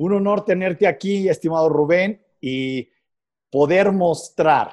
[0.00, 2.88] Un honor tenerte aquí, estimado Rubén, y
[3.50, 4.70] poder mostrar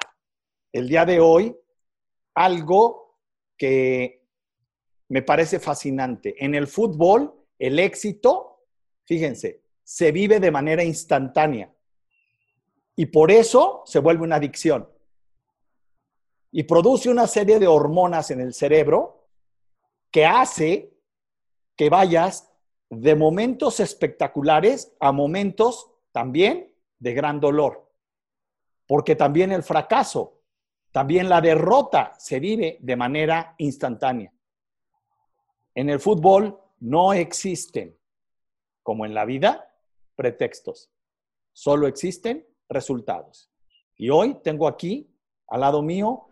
[0.72, 1.54] el día de hoy
[2.34, 3.18] algo
[3.58, 4.26] que
[5.08, 6.34] me parece fascinante.
[6.42, 8.64] En el fútbol, el éxito,
[9.04, 11.70] fíjense, se vive de manera instantánea.
[12.96, 14.88] Y por eso se vuelve una adicción.
[16.52, 19.28] Y produce una serie de hormonas en el cerebro
[20.10, 20.90] que hace
[21.76, 22.50] que vayas
[22.90, 27.90] de momentos espectaculares a momentos también de gran dolor.
[28.86, 30.40] Porque también el fracaso,
[30.92, 34.32] también la derrota se vive de manera instantánea.
[35.74, 37.96] En el fútbol no existen,
[38.82, 39.74] como en la vida,
[40.16, 40.90] pretextos.
[41.52, 43.50] Solo existen resultados.
[43.96, 45.14] Y hoy tengo aquí,
[45.48, 46.28] al lado mío,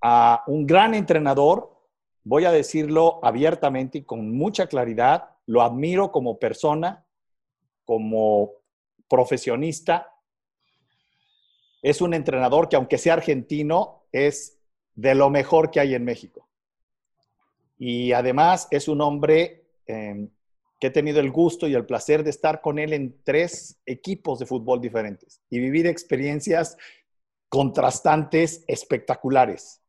[0.00, 1.76] a un gran entrenador,
[2.24, 7.06] voy a decirlo abiertamente y con mucha claridad, lo admiro como persona,
[7.86, 8.52] como
[9.08, 10.12] profesionista.
[11.80, 14.58] Es un entrenador que aunque sea argentino, es
[14.94, 16.46] de lo mejor que hay en México.
[17.78, 20.28] Y además es un hombre em,
[20.78, 24.38] que he tenido el gusto y el placer de estar con él en tres equipos
[24.38, 26.76] de fútbol diferentes y vivir experiencias
[27.48, 29.80] contrastantes, espectaculares.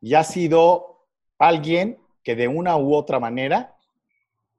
[0.00, 1.08] Y ha sido
[1.40, 3.76] alguien que de una u otra manera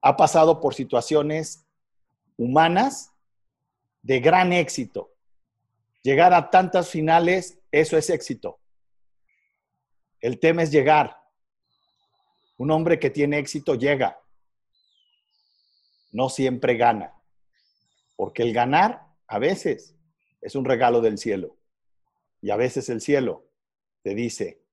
[0.02, 1.66] ha pasado por situaciones
[2.38, 3.14] humanas
[4.02, 5.14] de gran éxito.
[6.02, 8.60] Llegar a tantas finales, eso es éxito.
[10.20, 11.18] El tema es llegar.
[12.58, 14.20] Un hombre que tiene éxito llega.
[16.12, 17.14] No siempre gana.
[18.16, 19.96] Porque el ganar a veces
[20.42, 21.58] es un regalo del cielo.
[22.42, 23.46] Y a veces el cielo
[24.02, 24.64] te dice,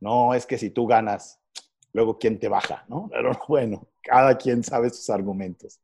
[0.00, 1.40] no, es que si tú ganas,
[1.92, 3.08] luego quién te baja, ¿no?
[3.12, 5.80] Pero bueno, cada quien sabe sus argumentos.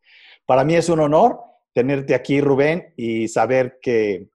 [0.47, 1.41] Para mí es un honor
[1.73, 4.29] tenerte aquí, Rubén, y saber que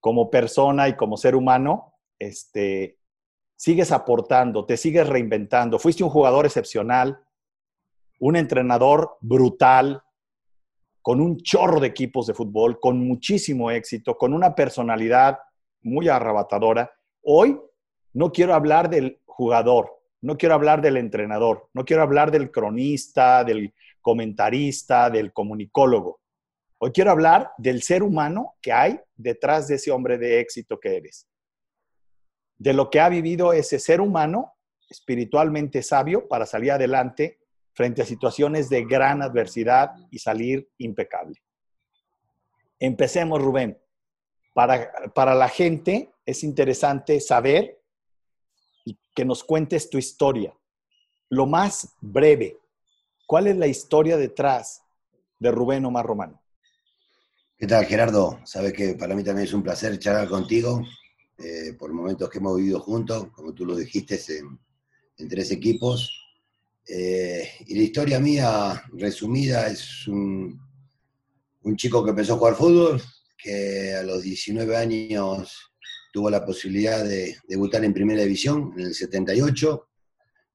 [0.00, 2.98] como persona y como ser humano, este,
[3.56, 5.78] sigues aportando, te sigues reinventando.
[5.78, 7.22] Fuiste un jugador excepcional,
[8.18, 10.02] un entrenador brutal,
[11.02, 15.38] con un chorro de equipos de fútbol, con muchísimo éxito, con una personalidad
[15.82, 16.90] muy arrebatadora.
[17.22, 17.60] Hoy
[18.12, 23.44] no quiero hablar del jugador, no quiero hablar del entrenador, no quiero hablar del cronista,
[23.44, 26.20] del comentarista, del comunicólogo.
[26.78, 30.96] Hoy quiero hablar del ser humano que hay detrás de ese hombre de éxito que
[30.96, 31.28] eres.
[32.56, 34.54] De lo que ha vivido ese ser humano
[34.88, 37.40] espiritualmente sabio para salir adelante
[37.72, 41.42] frente a situaciones de gran adversidad y salir impecable.
[42.78, 43.78] Empecemos, Rubén.
[44.54, 47.81] Para, para la gente es interesante saber
[49.14, 50.54] que nos cuentes tu historia.
[51.28, 52.58] Lo más breve,
[53.26, 54.82] ¿cuál es la historia detrás
[55.38, 56.42] de Rubén Omar Romano?
[57.56, 58.40] ¿Qué tal, Gerardo?
[58.44, 60.82] Sabes que para mí también es un placer charlar contigo
[61.38, 66.18] eh, por momentos que hemos vivido juntos, como tú lo dijiste, en, tres equipos.
[66.88, 70.60] Eh, y la historia mía, resumida, es un,
[71.62, 73.00] un chico que empezó a jugar fútbol,
[73.38, 75.71] que a los 19 años
[76.12, 79.88] tuvo la posibilidad de debutar en Primera División en el 78,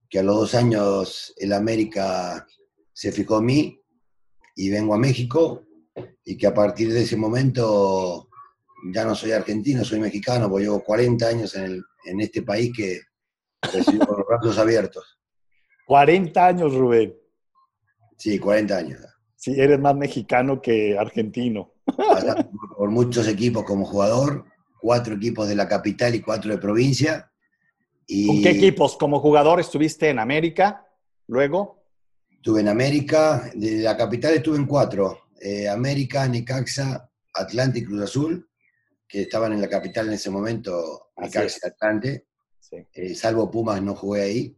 [0.10, 2.46] que a los dos años el América
[2.94, 3.82] se fijó en mí
[4.56, 5.64] y vengo a México
[6.24, 8.30] y que a partir de ese momento
[8.94, 11.84] ya no soy argentino, soy mexicano, porque llevo 40 años en,
[12.20, 13.02] este país que
[13.74, 15.20] recibo con los brazos abiertos.
[15.88, 17.16] 40 años, Rubén.
[18.18, 19.00] Sí, 40 años.
[19.36, 21.74] Sí, eres más mexicano que argentino.
[22.78, 24.46] por muchos equipos como jugador,
[24.80, 27.32] cuatro equipos de la capital y cuatro de provincia.
[28.06, 28.98] Y ¿Con qué equipos?
[28.98, 30.88] ¿Como jugador estuviste en América?
[31.28, 31.84] Luego.
[32.32, 35.30] Estuve en América, de la capital estuve en cuatro.
[35.42, 38.50] Eh, América, Necaxa, Atlante y Cruz Azul,
[39.08, 42.28] que estaban en la capital en ese momento, Necaxa y Atlante.
[42.94, 44.58] Eh, salvo Pumas no jugué ahí.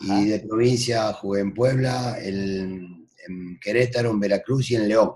[0.00, 5.12] Y de provincia jugué en Puebla, en, en Querétaro, en Veracruz y en León.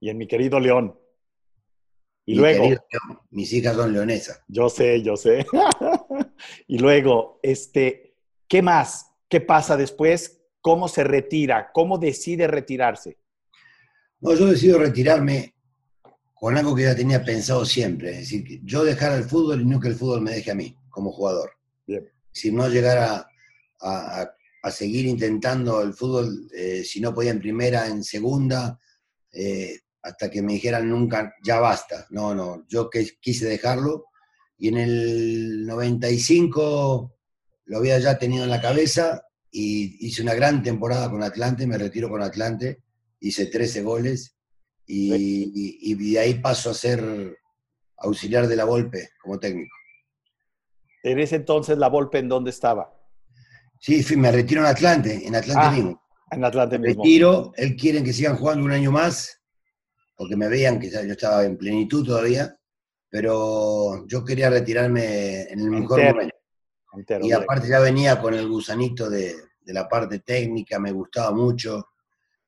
[0.00, 0.98] Y en mi querido León.
[2.26, 2.68] Y luego.
[3.30, 4.40] mis hijas son leonesas.
[4.48, 5.46] Yo sé, yo sé.
[6.68, 8.14] y luego, este,
[8.46, 9.06] ¿qué más?
[9.28, 10.42] ¿Qué pasa después?
[10.60, 11.70] ¿Cómo se retira?
[11.72, 13.18] ¿Cómo decide retirarse?
[14.20, 15.54] No, yo decido retirarme
[16.34, 18.10] con algo que ya tenía pensado siempre.
[18.10, 20.76] Es decir, yo dejar el fútbol y no que el fútbol me deje a mí
[20.88, 21.52] como jugador.
[22.32, 23.26] Si no llegar
[23.80, 24.30] a,
[24.70, 28.78] seguir intentando el fútbol, eh, si no podía en primera, en segunda,
[29.32, 32.06] eh, hasta que me dijeran nunca, ya basta.
[32.10, 34.06] No, no, yo que quise dejarlo
[34.56, 37.16] y en el 95
[37.64, 41.78] lo había ya tenido en la cabeza y hice una gran temporada con Atlante, me
[41.78, 42.82] retiro con Atlante,
[43.20, 44.36] hice 13 goles
[44.86, 47.36] y, de ahí paso a ser
[47.98, 49.74] auxiliar de la Volpe como técnico.
[51.02, 52.92] En ese entonces, ¿la Volpe en dónde estaba?
[53.78, 56.02] Sí, me retiro en Atlante, en Atlante Ah, mismo.
[56.30, 57.02] En Atlante Me mismo.
[57.02, 59.39] retiro, él quiere que sigan jugando un año más,
[60.20, 62.54] porque me veían que yo estaba en plenitud todavía,
[63.08, 66.14] pero yo quería retirarme en el mejor Entero.
[66.14, 66.36] momento.
[66.92, 71.30] Entero, Y aparte ya venía con el gusanito de, de la parte técnica, me gustaba
[71.32, 71.88] mucho.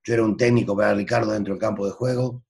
[0.05, 2.45] Yo era un técnico para Ricardo dentro del campo de juego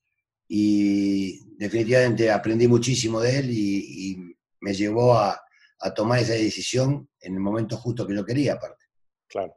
[0.48, 4.16] y definitivamente aprendí muchísimo de él y, y
[4.58, 5.40] me llevó a,
[5.78, 8.86] a tomar esa decisión en el momento justo que yo quería, aparte.
[9.28, 9.54] Claro.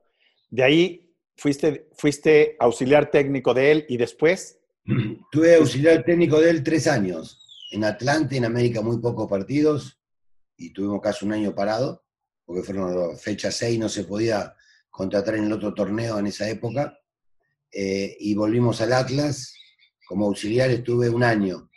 [0.48, 4.60] De ahí fuiste, fuiste auxiliar técnico de él y después,
[5.32, 7.42] Tuve auxiliar técnico de él tres años.
[7.72, 10.00] En Atlante, en América, muy pocos partidos
[10.58, 12.06] y tuvimos casi un año parado,
[12.46, 14.56] porque fueron fecha 6, no se podía
[14.90, 16.98] contratar en el otro torneo en esa época.
[17.72, 19.54] Eh, y volvimos al Atlas.
[20.08, 21.70] Como auxiliar estuve un año,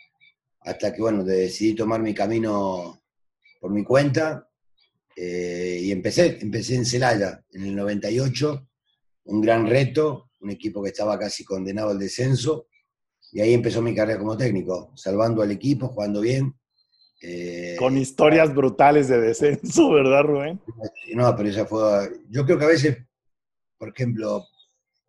[0.61, 3.03] hasta que, bueno, decidí tomar mi camino
[3.59, 4.47] por mi cuenta.
[5.15, 8.67] eh, y empecé, empecé en Celaya en el 98,
[9.25, 12.68] un gran reto, un equipo que estaba casi condenado al descenso.
[13.31, 16.55] Y ahí empezó mi carrera como técnico, salvando al equipo, jugando bien.
[17.21, 20.59] Eh, con historias brutales de descenso, ¿verdad, Rubén?
[21.13, 22.11] No, pero esa fue.
[22.29, 22.97] Yo creo que a veces,
[23.77, 24.45] por ejemplo,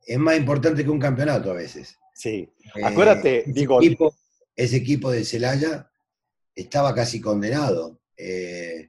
[0.06, 1.96] es más importante que un campeonato a veces.
[2.14, 2.52] Sí.
[2.74, 4.14] Eh, Acuérdate, ese digo- Equipo,
[4.56, 5.90] ese equipo de Celaya
[6.54, 8.00] estaba casi condenado.
[8.16, 8.88] eh,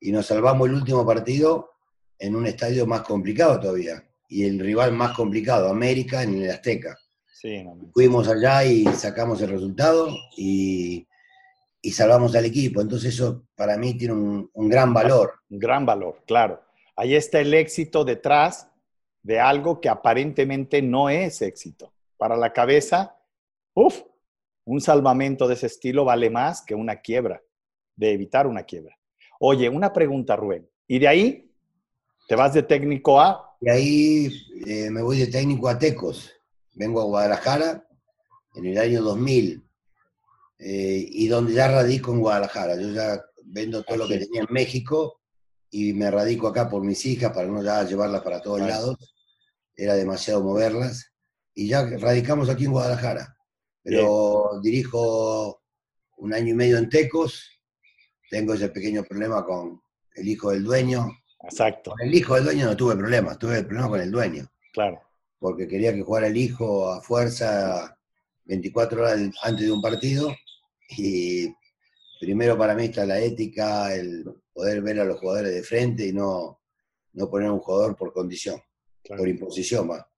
[0.00, 1.70] y nos salvamos el último partido
[2.18, 4.02] en un estadio más complicado todavía.
[4.28, 6.98] Y el rival más complicado, América, en el Azteca.
[7.44, 7.90] Sí, no, no.
[7.92, 11.06] fuimos allá y sacamos el resultado y,
[11.82, 12.80] y salvamos al equipo.
[12.80, 15.34] Entonces eso para mí tiene un, un gran valor.
[15.50, 16.62] Un gran valor, claro.
[16.96, 18.70] Ahí está el éxito detrás
[19.22, 21.92] de algo que aparentemente no es éxito.
[22.16, 23.14] Para la cabeza,
[23.74, 24.00] uff,
[24.64, 27.42] un salvamento de ese estilo vale más que una quiebra,
[27.94, 28.96] de evitar una quiebra.
[29.38, 30.66] Oye, una pregunta, Rubén.
[30.88, 31.50] ¿Y de ahí
[32.26, 34.28] te vas de técnico a Y ahí
[34.66, 36.33] eh, me voy de técnico a Tecos.
[36.74, 37.86] Vengo a Guadalajara
[38.54, 39.64] en el año 2000
[40.58, 42.76] eh, y donde ya radico en Guadalajara.
[42.80, 45.20] Yo ya vendo todo lo que tenía en México
[45.70, 48.72] y me radico acá por mis hijas para no ya llevarlas para todos Claro.
[48.72, 49.14] lados.
[49.76, 51.12] Era demasiado moverlas.
[51.54, 53.36] Y ya radicamos aquí en Guadalajara.
[53.82, 55.62] Pero dirijo
[56.18, 57.50] un año y medio en Tecos.
[58.30, 59.80] Tengo ese pequeño problema con
[60.14, 61.06] el hijo del dueño.
[61.42, 64.50] Exacto, Con el hijo del dueño no tuve problemas, tuve el problema con el dueño
[64.72, 64.98] claro.
[65.44, 67.98] Porque quería que jugara el hijo a fuerza
[68.46, 70.34] 24 horas antes de un partido.
[70.96, 71.48] Y
[72.18, 74.24] primero para mí está la ética, el
[74.54, 76.62] poder ver a los jugadores de frente y no,
[77.12, 78.58] no poner a un jugador por condición,
[79.02, 79.20] claro.
[79.20, 79.90] por imposición.
[79.90, 80.08] va.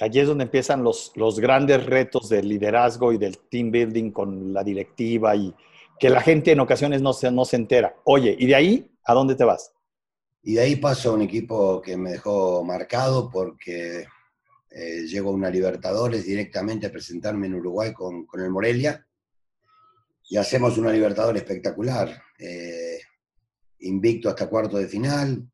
[0.00, 4.52] Allí es donde empiezan los, los grandes retos del liderazgo y del team building con
[4.52, 5.52] la directiva y
[5.98, 7.96] que la gente en ocasiones no se, no se entera.
[8.04, 9.72] Oye, ¿y de ahí a dónde te vas?
[10.44, 14.06] Y de ahí paso a un equipo que me dejó marcado porque
[14.70, 19.06] eh, llego a una Libertadores directamente a presentarme en Uruguay con, con el Morelia
[20.28, 22.22] y hacemos una Libertadores espectacular.
[22.38, 23.00] eh,
[23.80, 25.50] invicto hasta cuarto de final,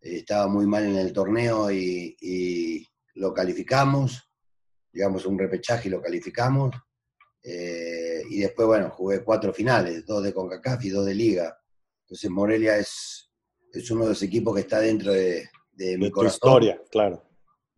[0.00, 2.84] eh, estaba muy mal en el torneo y, y
[3.14, 4.30] lo calificamos,
[4.92, 6.74] llegamos a un repechaje y lo calificamos.
[7.42, 11.56] y después, bueno, jugué cuatro finales, dos de CONCACAF y dos de Liga.
[12.04, 13.30] Entonces Morelia es,
[13.72, 16.36] es uno de los equipos que está dentro de, de mi tu corazón.
[16.36, 17.29] historia, claro.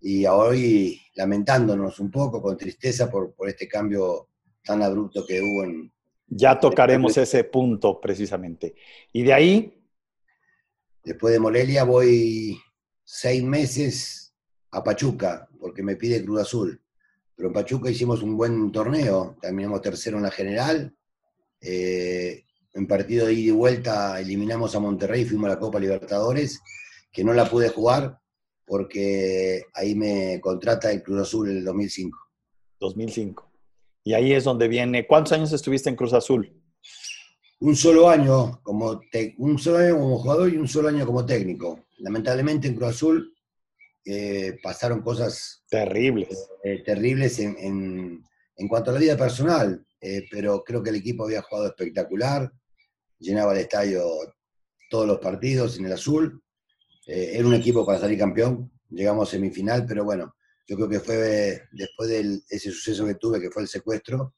[0.02, 4.28] Y hoy lamentándonos un poco, con tristeza por, por este cambio
[4.64, 5.92] tan abrupto que hubo en,
[6.26, 8.75] Ya tocaremos ese punto precisamente.
[9.12, 9.82] Y de ahí,
[11.04, 12.61] Después de Morelia voy
[13.04, 14.32] seis meses
[14.71, 16.80] a Pachuca, porque me pide Cruz Azul.
[17.35, 20.94] Pero en Pachuca hicimos un buen torneo, terminamos tercero en la general.
[21.61, 22.44] Eh,
[22.75, 26.61] en partido de ida y vuelta eliminamos a Monterrey, fuimos a la Copa Libertadores,
[27.11, 28.21] que no la pude jugar
[28.66, 32.19] porque ahí me contrata el Cruz Azul en el 2005.
[32.81, 33.50] 2005.
[34.04, 35.07] Y ahí es donde viene.
[35.07, 36.59] ¿Cuántos años estuviste en Cruz Azul?
[37.61, 41.25] un solo año como te- un solo año como jugador y un solo año como
[41.25, 41.87] técnico.
[41.99, 43.33] Lamentablemente en Cruz Azul
[44.04, 46.50] eh, pasaron cosas Terribles.
[46.64, 48.25] eh, terribles en, en-
[48.57, 52.50] en cuanto a la vida personal, eh, pero creo que el equipo había jugado espectacular,
[53.21, 54.02] llenaba el estadio
[54.90, 56.41] todos los partidos en el azul,
[57.06, 60.35] eh, era un equipo para salir campeón, llegamos a semifinal, pero bueno,
[60.66, 64.35] yo creo que fue después de ese suceso que tuve, que fue el secuestro,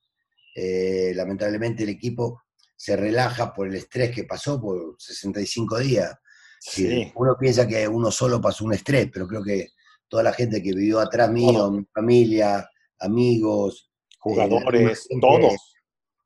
[0.55, 2.43] eh, lamentablemente el equipo
[2.77, 6.15] se relaja por el estrés que pasó por 65 días.
[6.61, 7.13] Sí.
[7.17, 9.69] Uno piensa que uno solo pasó un estrés, pero creo que
[10.09, 11.73] toda la gente que vivió atrás mío, Todo.
[11.73, 12.69] mi familia,
[13.01, 15.55] amigos, jugadores, todos.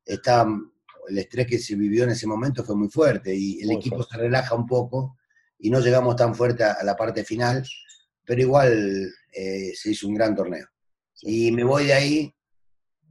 [0.05, 0.47] Está,
[1.09, 4.17] el estrés que se vivió en ese momento fue muy fuerte y el equipo se
[4.17, 5.18] relaja un poco
[5.59, 7.67] y no llegamos tan fuerte a, la parte final,
[8.25, 10.67] pero igual eh, se hizo un gran torneo.
[11.23, 12.35] Y me voy de ahí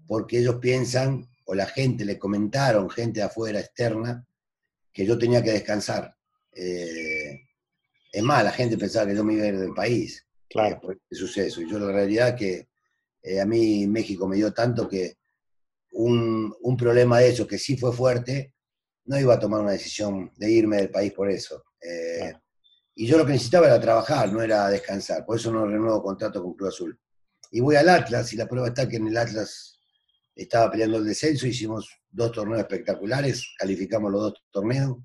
[0.08, 4.26] porque ellos piensan, o la gente le comentaron, gente de afuera, externa,
[4.94, 6.16] que yo tenía que descansar.
[6.54, 7.42] Eh,
[8.12, 10.26] es más, la gente pensaba que yo me iba a ir del país.
[10.50, 10.76] Claro.
[10.76, 11.62] Eh, por este suceso.
[11.62, 12.70] Y yo la realidad que
[13.42, 15.18] a mí México me dio tanto que
[15.92, 18.54] un, un, problema de eso, que sí fue fuerte,
[19.04, 21.67] no iba a tomar una decisión de irme del país por eso.
[21.82, 22.34] Eh,
[22.96, 25.26] y yo lo que necesitaba era trabajar, no era descansar.
[25.26, 27.00] Por eso no renuevo contrato con Cruz Azul.
[27.52, 29.80] Y voy al Atlas, y la prueba está que en el Atlas
[30.36, 34.98] estaba peleando el descenso, hicimos dos torneos espectaculares, calificamos los dos torneos,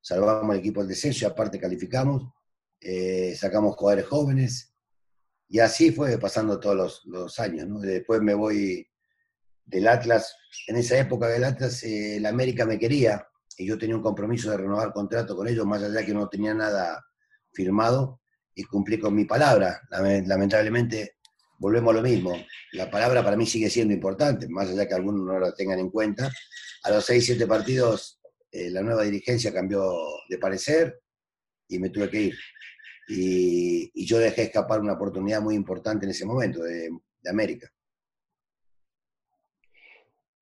[0.00, 2.32] salvamos el equipo del descenso y aparte calificamos,
[2.80, 4.72] eh, sacamos jugadores jóvenes,
[5.48, 7.66] y así fue pasando todos los, los años.
[7.66, 7.80] ¿no?
[7.80, 8.86] Después me voy
[9.64, 13.26] del Atlas, en esa época del Atlas, eh, el América me quería,
[13.56, 16.54] y yo tenía un compromiso de renovar contrato con ellos, más allá que no tenía
[16.54, 17.04] nada
[17.52, 18.20] firmado,
[18.54, 19.80] y cumplí con mi palabra.
[19.90, 21.16] Lamentablemente,
[21.58, 22.34] volvemos a lo mismo.
[22.72, 25.90] La palabra para mí sigue siendo importante, más allá que algunos no la tengan en
[25.90, 26.30] cuenta.
[26.84, 29.92] A los 6, 7 partidos, eh, la nueva dirigencia cambió
[30.28, 31.00] de parecer
[31.68, 32.34] y me tuve que ir.
[33.08, 36.90] Y, yo dejé escapar una oportunidad muy importante en ese momento de
[37.28, 37.70] América.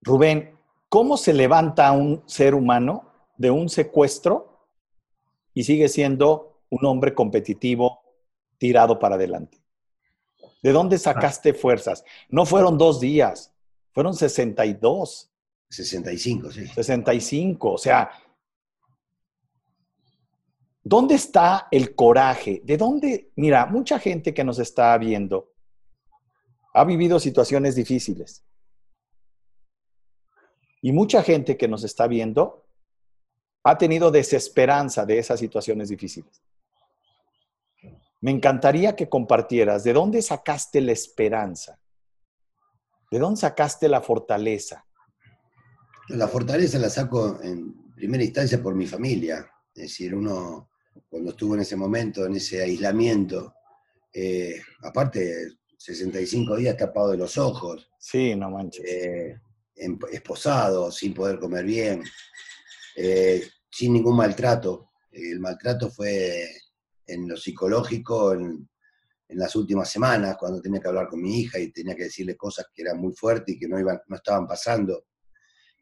[0.00, 0.57] Rubén,
[0.88, 4.66] ¿cómo se levanta un ser humano de un secuestro
[5.54, 8.02] y sigue siendo un hombre competitivo
[8.58, 9.58] tirado para adelante.
[10.62, 12.04] ¿De dónde sacaste fuerzas?
[12.28, 13.54] No fueron dos días,
[13.92, 15.30] fueron 62.
[15.70, 16.66] 65, sí.
[16.66, 18.10] 65, o sea,
[20.82, 22.62] ¿dónde está el coraje?
[22.64, 23.32] ¿De dónde?
[23.36, 25.52] Mira, mucha gente que nos está viendo
[26.72, 28.44] ha vivido situaciones difíciles.
[30.82, 32.64] Y mucha gente que nos está viendo
[33.64, 36.42] ha tenido desesperanza de esas situaciones difíciles.
[38.20, 41.78] Me encantaría que compartieras de dónde sacaste la esperanza,
[43.10, 44.84] de dónde sacaste la fortaleza.
[46.08, 49.48] La fortaleza la saco en primera instancia por mi familia.
[49.74, 50.70] Es decir, uno
[51.08, 53.54] cuando estuvo en ese momento, en ese aislamiento,
[54.12, 57.88] eh, aparte 65 días tapado de los ojos.
[57.98, 58.84] Sí, no manches.
[58.84, 59.40] Eh,
[60.10, 62.02] esposado, sin poder comer bien.
[62.96, 64.90] Eh, sin ningún maltrato.
[65.12, 66.48] El maltrato fue
[67.06, 68.68] en lo psicológico en,
[69.30, 72.64] las últimas semanas, cuando tenía que hablar con mi hija y tenía que decirle cosas
[72.74, 75.04] que eran muy fuertes y que no, iban, no estaban pasando.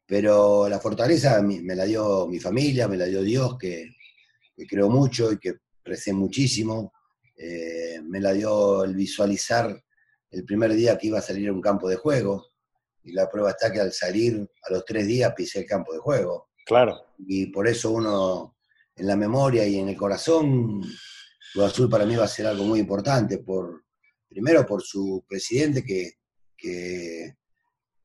[0.05, 3.89] Pero la fortaleza me la dio mi familia, me la dio Dios, que,
[4.69, 6.93] creo mucho y que recé muchísimo.
[7.37, 9.81] Eh, me la dio el visualizar
[10.31, 12.49] el primer día que iba a salir a un campo de juego.
[13.07, 16.01] Y la prueba está que al salir a los tres días pisé el campo de
[16.01, 16.51] juego.
[16.67, 16.97] Claro.
[17.19, 18.57] Y por eso uno,
[18.97, 20.83] en la memoria y en el corazón,
[21.55, 23.39] lo azul para mí va a ser algo muy importante.
[23.39, 23.85] Por,
[24.29, 26.15] primero por su presidente, que,
[26.57, 27.35] que,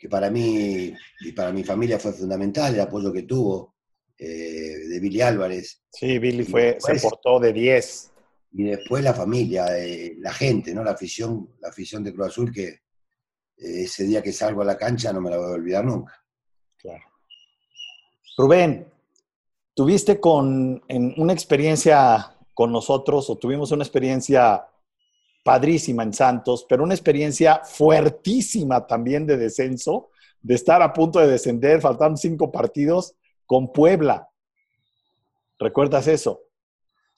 [0.07, 3.75] para mí y para mi familia fue fundamental, el apoyo que tuvo
[4.19, 5.81] eh, de Billy Álvarez.
[5.91, 8.11] Sí, Billy fue, se portó de 10.
[8.53, 10.83] Y después la familia, eh, la gente, ¿no?
[10.83, 12.81] La afición, la afición de Cruz Azul que
[13.61, 16.13] ese día que salgo a la cancha no me la voy a olvidar nunca.
[16.77, 17.03] Claro.
[18.37, 18.87] Rubén,
[19.73, 24.65] tuviste con, en una experiencia con nosotros o tuvimos una experiencia
[25.43, 30.09] padrísima en Santos, pero una experiencia fuertísima también de descenso,
[30.41, 33.15] de estar a punto de descender, faltaron cinco partidos
[33.45, 34.29] con Puebla.
[35.59, 36.41] ¿Recuerdas eso?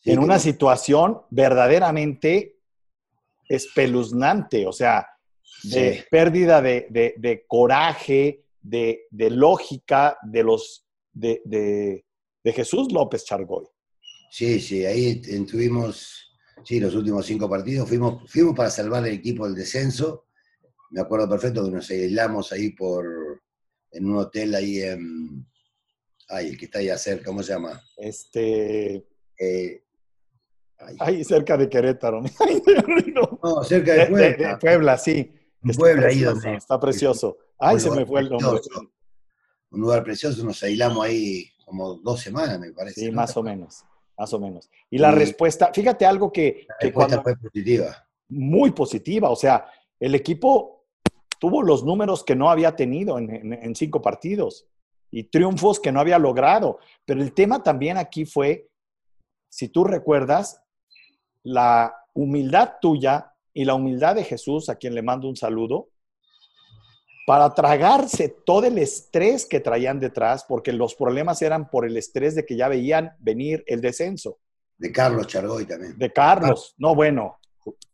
[0.06, 2.58] en una situación verdaderamente
[3.48, 5.08] espeluznante, o sea,
[5.64, 12.04] de pérdida de, coraje, de, de, lógica de los de,
[12.44, 13.66] Jesús López Chargoy.
[14.32, 19.46] Sí, sí, ahí tuvimos, sí, los últimos cinco partidos, fuimos, fuimos para salvar el equipo
[19.46, 20.26] del descenso.
[20.92, 23.06] Me acuerdo perfecto que nos aislamos ahí por,
[23.92, 25.46] en un hotel ahí en,
[26.30, 27.82] ay, el que está ahí cerca, ¿cómo se llama?
[27.98, 29.06] Este...
[29.40, 29.84] Eh,
[31.00, 32.22] ahí cerca de Querétaro.
[32.22, 33.64] no.
[33.64, 34.50] cerca de Puebla.
[34.50, 35.32] De, Puebla, sí.
[35.72, 36.56] Puebla, ahí donde...
[36.56, 37.38] Está precioso.
[37.58, 38.60] Ay, se me fue el nombre
[39.74, 43.02] un lugar precioso, nos aislamos ahí como dos semanas, me parece.
[43.02, 43.84] Sí, más o menos,
[44.18, 44.70] más o menos.
[44.90, 46.68] Y la respuesta, fíjate algo que...
[46.70, 48.08] La respuesta fue positiva.
[48.30, 49.66] Muy positiva, o sea,
[50.00, 50.86] el equipo
[51.40, 54.68] tuvo los números que no había tenido en, cinco partidos
[55.12, 56.80] y triunfos que no había logrado.
[57.04, 58.70] Pero el tema también aquí fue,
[59.50, 60.62] si tú recuerdas,
[61.44, 65.90] la humildad tuya y la humildad de Jesús, a quien le mando un saludo,
[67.26, 72.36] para tragarse todo el estrés que traían detrás, porque los problemas eran por el estrés
[72.36, 74.40] de que ya veían venir el descenso.
[74.78, 75.98] De Carlos Chargoy también.
[75.98, 76.76] De Carlos.
[76.78, 77.40] No, bueno,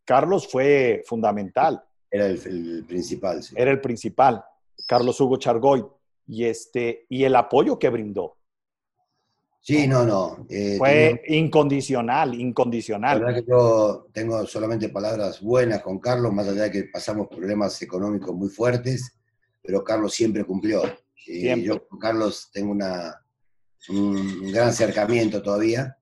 [0.03, 1.83] Carlos fue fundamental.
[2.09, 3.53] Era el, principal, sí.
[3.55, 4.43] Era el principal,
[4.87, 5.85] Carlos Hugo Chargoy.
[6.25, 8.37] Y, este, y el apoyo que brindó.
[9.61, 10.45] Sí, no, no.
[10.49, 13.19] Eh, fue incondicional, incondicional.
[13.19, 17.27] La verdad que yo tengo solamente palabras buenas con Carlos, más allá de que pasamos
[17.27, 19.15] problemas económicos muy fuertes,
[19.61, 20.81] pero Carlos siempre cumplió.
[21.27, 23.13] Y yo con Carlos tengo una,
[23.89, 25.97] un gran acercamiento todavía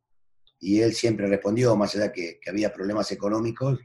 [0.60, 3.80] y él siempre respondió, más allá de que, que había problemas económicos,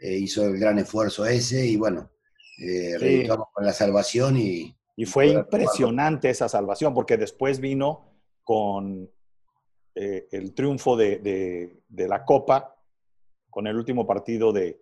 [0.00, 2.10] eh, hizo el gran esfuerzo ese y bueno,
[2.58, 4.76] eh, con la salvación y...
[4.96, 8.12] Y fue impresionante esa salvación, porque después vino
[8.44, 9.10] con
[9.94, 11.18] eh, el triunfo de,
[11.88, 12.76] de, la Copa,
[13.50, 14.80] con el último partido de,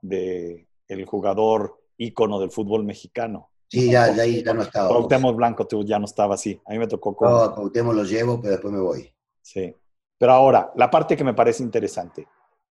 [0.00, 3.50] de el jugador ícono del fútbol mexicano.
[3.68, 4.88] Sí, ya, ya, ya no estaba.
[4.88, 6.60] Cuauhtémoc Blanco tú ya no estaba así.
[6.66, 7.30] A mí me tocó con...
[7.30, 9.12] No, Cuauhtémoc lo llevo, pero después me voy.
[9.42, 9.74] Sí.
[10.18, 12.26] Pero ahora, la parte que me parece interesante.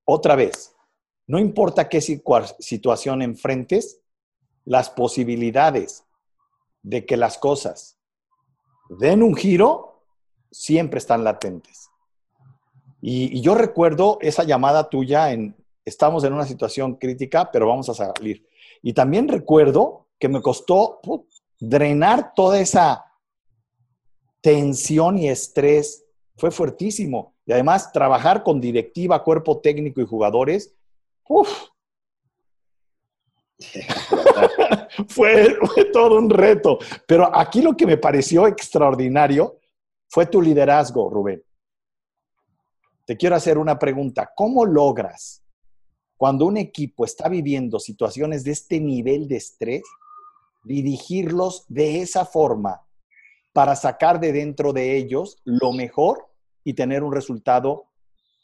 [0.06, 0.76] Otra vez,
[1.28, 4.02] no importa qué situación enfrentes,
[4.66, 6.06] las posibilidades
[6.82, 7.98] de que las cosas
[8.90, 9.93] den un giro
[10.54, 11.90] siempre están latentes.
[13.02, 17.94] Y, yo recuerdo esa llamada tuya en, estamos en una situación crítica, pero vamos a
[17.94, 18.48] salir.
[18.82, 21.02] Y también recuerdo que me costó
[21.60, 23.06] drenar toda esa
[24.42, 26.06] tensión y estrés.
[26.38, 27.34] Fue fuertísimo.
[27.46, 30.74] Y además, trabajar con directiva, cuerpo técnico y jugadores,
[35.08, 35.58] fue,
[35.92, 36.80] todo un reto.
[37.06, 39.60] Pero aquí lo que me pareció extraordinario
[40.14, 41.44] fue tu liderazgo, Rubén.
[43.08, 44.32] Te quiero hacer una pregunta.
[44.36, 45.44] ¿Cómo logras,
[46.16, 49.82] cuando un equipo está viviendo situaciones de este nivel de estrés,
[50.64, 52.86] dirigirlos de esa forma
[53.54, 56.28] para sacar de dentro de ellos lo mejor
[56.64, 57.86] y tener un resultado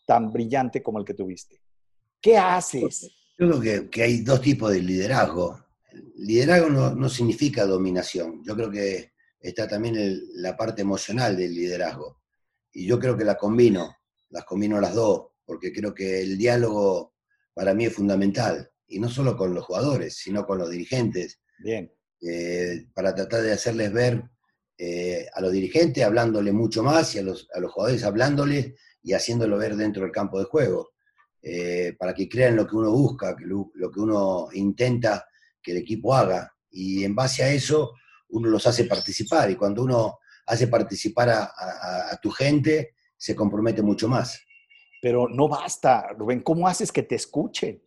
[0.07, 1.61] tan brillante como el que tuviste?
[2.19, 3.11] ¿Qué haces?
[3.37, 5.63] Yo creo que, hay dos tipos de liderazgo.
[6.15, 8.43] liderazgo no, significa dominación.
[8.43, 9.08] Yo creo que
[9.39, 9.95] está también
[10.33, 12.21] la parte emocional del liderazgo.
[12.71, 13.97] Y yo creo que la combino,
[14.29, 17.15] las combino las dos, porque creo que el diálogo
[17.53, 18.71] para mí es fundamental.
[18.87, 21.39] Y no solo con los jugadores, sino con los dirigentes.
[21.59, 21.91] Bien.
[22.21, 24.23] Eh, para tratar de hacerles ver
[24.77, 29.13] eh, a los dirigentes hablándole mucho más y a los, a los jugadores hablándoles y
[29.13, 30.91] haciéndolo ver dentro del campo de juego.
[31.41, 35.25] Eh, para que crean lo que uno busca, lo, que uno intenta
[35.61, 36.53] que el equipo haga.
[36.71, 37.93] Y en base a eso,
[38.29, 39.49] uno los hace participar.
[39.49, 44.41] Y cuando uno hace participar a, tu gente, se compromete mucho más.
[45.01, 47.81] Pero no basta, Rubén, ¿cómo haces que te escuchen?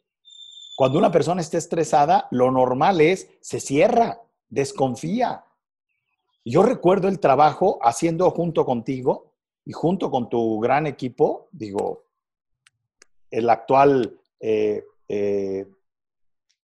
[0.76, 5.44] Cuando una persona está estresada, lo normal es, se cierra, desconfía.
[6.44, 9.32] Yo recuerdo el trabajo haciendo junto contigo
[9.64, 12.04] y junto con tu gran equipo, digo,
[13.30, 15.66] el actual eh, eh,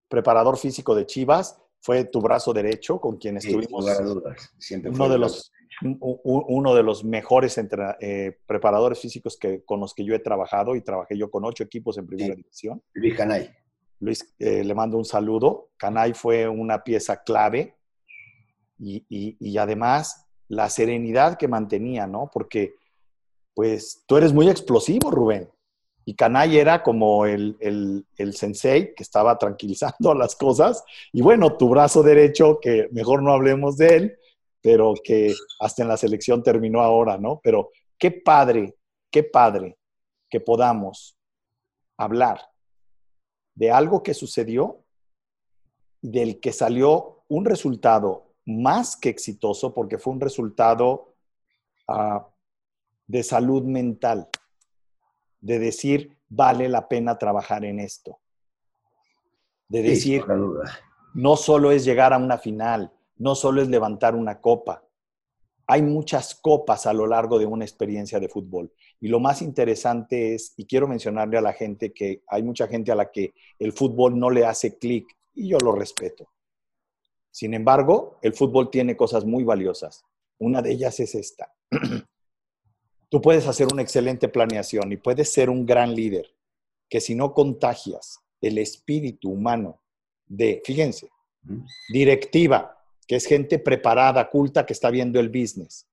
[0.07, 3.85] preparador físico de Chivas, fue tu brazo derecho con quien estuvimos.
[4.57, 7.59] Siempre uno, de los, uno de los mejores
[8.01, 11.63] eh, preparadores físicos que, con los que yo he trabajado y trabajé yo con ocho
[11.63, 12.81] equipos en primera división.
[12.93, 13.49] Luis Canay.
[14.01, 15.71] Luis, le mando un saludo.
[15.77, 17.75] Canay fue una pieza clave
[18.79, 22.29] y, y, además la serenidad que mantenía, ¿no?
[22.31, 22.75] Porque
[23.53, 25.49] pues tú eres muy explosivo, Rubén.
[26.09, 27.55] Y Kanai era como el,
[28.33, 30.83] sensei que estaba tranquilizando las cosas.
[31.13, 34.17] Y bueno, tu brazo derecho, que mejor no hablemos de él,
[34.59, 37.39] pero que hasta en la selección terminó ahora, ¿no?
[37.43, 37.69] Pero
[37.99, 38.75] qué padre,
[39.11, 39.77] qué padre
[40.31, 41.15] que podamos
[41.95, 42.41] hablar
[43.53, 44.83] de algo que sucedió,
[46.01, 51.13] del que salió un resultado más que exitoso, porque fue un resultado
[51.87, 52.27] ah,
[53.05, 54.27] de salud mental
[55.41, 58.19] de decir, vale la pena trabajar en esto.
[59.67, 60.23] De decir,
[61.13, 64.83] no solo es llegar a una final, no solo es levantar una copa.
[65.67, 68.73] Hay muchas copas a lo largo de una experiencia de fútbol.
[68.99, 72.91] Y lo más interesante es, y quiero mencionarle a la gente que hay mucha gente
[72.91, 76.29] a la que el fútbol no le hace clic, y yo lo respeto.
[77.31, 80.03] Sin embargo, el fútbol tiene cosas muy valiosas.
[80.39, 81.53] Una de ellas es esta.
[83.09, 86.33] Tú puedes hacer una excelente planeación y puedes ser un gran líder,
[86.89, 89.81] que si no contagias el espíritu humano
[90.27, 91.09] de, fíjense,
[91.91, 95.87] directiva, que es gente preparada, culta, que está viendo el business,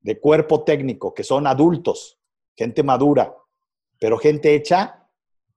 [0.00, 2.18] de cuerpo técnico, que son adultos,
[2.56, 3.34] gente madura,
[4.00, 5.08] pero gente hecha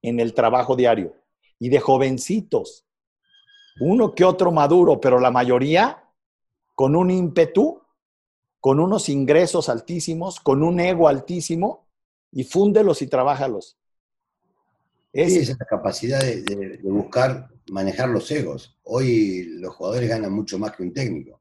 [0.02, 1.16] en el trabajo diario,
[1.60, 2.86] y de jovencitos,
[3.80, 6.04] uno que otro maduro, pero la mayoría
[6.76, 7.82] con un ímpetu,
[8.68, 11.88] con unos ingresos altísimos, con un ego altísimo,
[12.34, 13.78] y fúndelos y trabájalos.
[15.14, 18.78] Esa es la capacidad de, buscar manejar los egos.
[18.84, 21.40] Hoy los jugadores ganan mucho más que un técnico.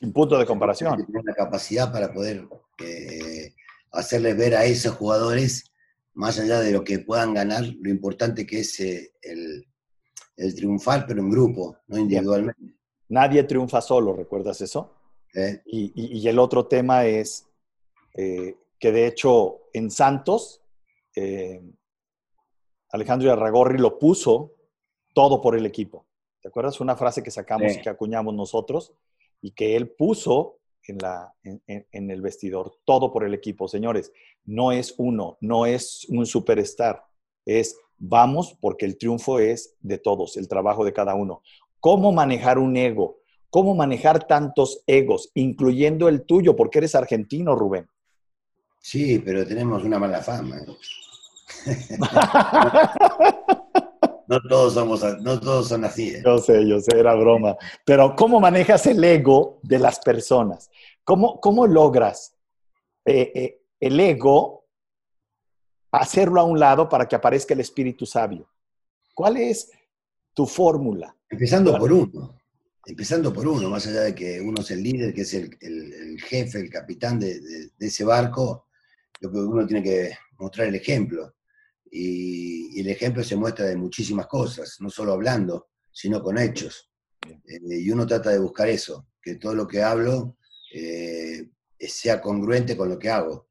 [0.00, 0.96] Un punto de comparación.
[0.96, 2.44] Tienen la capacidad para poder
[2.80, 3.54] eh,
[3.92, 5.70] hacerles ver a esos jugadores,
[6.14, 9.64] más allá de lo que puedan ganar, lo importante que es eh, el,
[10.36, 12.74] el triunfar, pero en grupo, no individualmente.
[13.10, 15.03] Nadie triunfa solo, ¿recuerdas eso?
[15.34, 15.62] ¿Eh?
[15.66, 17.46] Y, el otro tema es
[18.14, 20.62] eh, que de hecho en Santos,
[21.16, 21.60] eh,
[22.90, 24.52] Alejandro Arragorri lo puso
[25.12, 26.06] todo por el equipo.
[26.40, 26.80] ¿Te acuerdas?
[26.80, 28.92] Una frase que sacamos y que acuñamos nosotros
[29.40, 33.66] y que él puso en, la, en, el vestidor, todo por el equipo.
[33.66, 34.12] Señores,
[34.44, 37.04] no es uno, no es un superstar,
[37.46, 41.42] es vamos porque el triunfo es de todos, el trabajo de cada uno.
[41.80, 43.18] ¿Cómo manejar un ego?
[43.54, 47.88] ¿Cómo manejar tantos egos, incluyendo el tuyo, porque eres argentino, Rubén?
[48.80, 50.58] Sí, pero tenemos una mala fama.
[50.58, 50.66] ¿eh?
[54.26, 56.08] no, todos somos, no todos son así.
[56.08, 56.22] ¿eh?
[56.24, 57.56] Yo sé, yo sé, era broma.
[57.84, 60.68] Pero ¿cómo manejas el ego de las personas?
[61.04, 62.34] ¿Cómo, cómo logras
[63.04, 64.66] eh, el ego
[65.92, 68.48] hacerlo a un lado para que aparezca el espíritu sabio?
[69.14, 69.70] ¿Cuál es
[70.32, 71.16] tu fórmula?
[71.30, 72.34] Empezando por uno,
[72.86, 76.60] empezando por uno, más allá de que uno es el líder, que es el, jefe,
[76.60, 77.40] el capitán de,
[77.78, 78.68] ese barco,
[79.20, 81.36] lo que uno tiene que mostrar el ejemplo.
[81.90, 86.90] Y, el ejemplo se muestra de muchísimas cosas, no solo hablando, sino con hechos.
[87.26, 90.36] Eh, y uno trata de buscar eso, que todo lo que hablo
[90.74, 93.48] eh, sea congruente con lo que hago.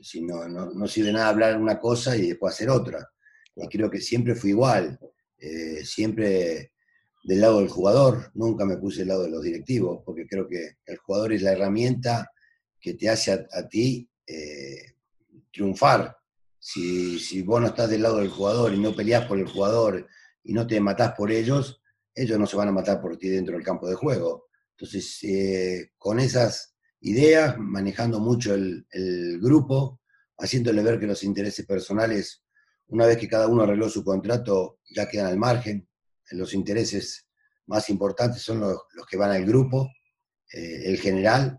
[0.00, 3.06] Si no, no, sirve nada hablar una cosa y después hacer otra.
[3.54, 4.98] Y creo que siempre fui igual,
[5.36, 6.72] eh, siempre
[7.22, 10.78] del lado del jugador, nunca me puse del lado de los directivos, porque creo que
[10.86, 12.30] el jugador es la herramienta
[12.80, 14.94] que te hace a, ti eh,
[15.52, 16.16] triunfar.
[16.58, 20.06] Si, si, vos no estás del lado del jugador y no peleás por el jugador
[20.42, 21.82] y no te matás por ellos,
[22.14, 24.48] ellos no se van a matar por ti dentro del campo de juego.
[24.72, 30.00] Entonces, eh, con esas ideas, manejando mucho el, el grupo,
[30.38, 32.42] haciéndole ver que los intereses personales,
[32.88, 35.86] una vez que cada uno arregló su contrato, ya quedan al margen,
[36.30, 37.26] los intereses
[37.66, 39.88] más importantes son los, que van al grupo,
[40.52, 41.58] eh, el general.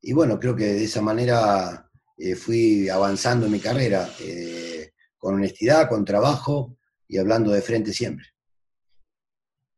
[0.00, 5.34] Y bueno, creo que de esa manera eh, fui avanzando en mi carrera, eh, con
[5.34, 8.26] honestidad, con trabajo y hablando de frente siempre.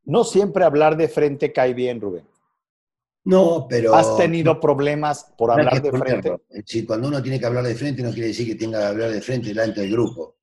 [0.04, 2.28] No siempre hablar de frente cae bien, Rubén.
[3.24, 3.94] No, pero...
[3.94, 6.36] ¿Has tenido problemas por hablar de frente?
[6.66, 9.10] Sí, cuando uno tiene que hablar de frente no quiere decir que tenga que hablar
[9.10, 10.38] de frente delante del grupo.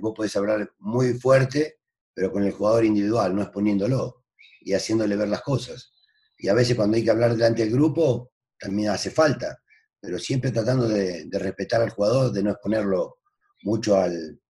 [0.00, 1.78] vos podés hablar muy fuerte
[2.14, 4.24] pero con el jugador individual, no exponiéndolo
[4.60, 5.92] y haciéndole ver las cosas.
[6.38, 9.58] Y a veces cuando hay que hablar delante del grupo, también hace falta,
[10.00, 13.18] pero siempre tratando de, respetar al jugador, de no exponerlo
[13.62, 14.40] mucho al,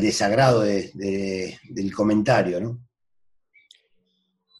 [0.00, 2.86] desagrado del comentario, ¿no?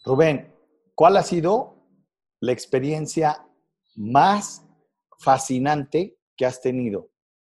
[0.05, 0.53] Rubén,
[0.95, 1.77] ¿cuál ha sido
[2.41, 3.47] la experiencia
[3.95, 4.63] más
[5.19, 7.11] fascinante que has tenido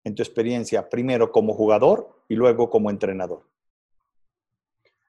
[0.04, 3.48] en tu experiencia, primero como jugador y luego como entrenador?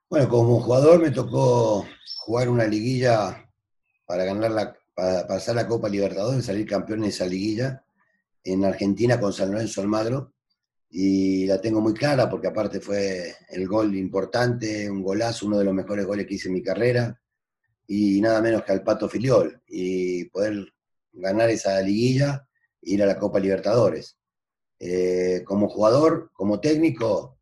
[0.08, 1.86] Bueno, como jugador me tocó
[2.18, 3.50] jugar una liguilla
[4.06, 7.84] para ganar la, para pasar la Copa Libertadores, salir campeón en esa liguilla
[8.44, 10.34] en Argentina con San Lorenzo Almagro.
[10.91, 15.65] Y la tengo muy clara porque aparte fue el gol importante, un golazo, uno de
[15.65, 17.20] los mejores goles que hice en mi carrera.
[17.88, 19.62] Y nada menos que al Pato Filiol.
[19.68, 20.72] Y poder
[21.13, 22.48] ganar esa liguilla
[22.82, 24.18] e ir a la Copa Libertadores.
[24.80, 27.39] Eh, como jugador, como técnico,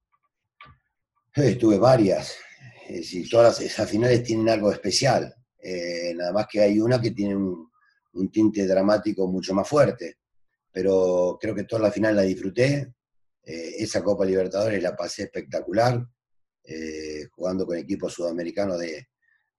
[1.35, 2.37] estuve varias,
[3.03, 5.33] si todas esas finales tienen algo especial.
[5.63, 7.69] Eh, nada más que hay una que tiene un,
[8.31, 10.17] tinte dramático mucho más fuerte.
[10.71, 12.93] Pero creo que toda la final la disfruté.
[13.43, 16.05] Eh, esa Copa Libertadores la pasé espectacular,
[16.63, 19.07] eh, jugando con equipos sudamericanos de,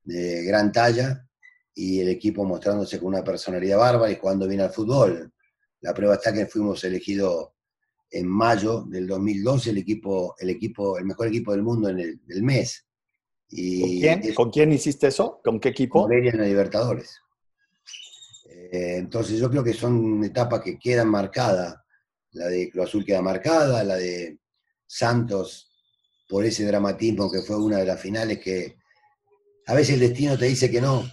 [0.06, 1.26] gran talla
[1.74, 5.32] y el equipo mostrándose con una personalidad bárbara y jugando bien al fútbol.
[5.80, 7.52] La prueba está que fuimos elegidos
[8.10, 12.42] en mayo del 2012 el equipo, el equipo, el mejor equipo del mundo en el
[12.42, 12.87] mes.
[14.35, 14.72] ¿Con, quién?
[14.72, 15.40] hiciste eso?
[15.44, 16.02] ¿Con qué equipo?
[16.02, 17.20] Con en la Libertadores.
[18.48, 21.76] Eh, entonces yo creo que son etapas que quedan marcadas.
[22.33, 24.38] La de Cruz Azul queda marcada, la de
[24.87, 25.70] Santos
[26.28, 28.76] por ese dramatismo que fue una de las finales que
[29.66, 31.04] a veces el destino te dice que no,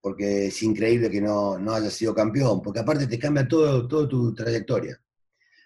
[0.00, 4.08] porque es increíble que no, no haya sido campeón, porque aparte te cambia todo, toda
[4.08, 5.00] tu trayectoria.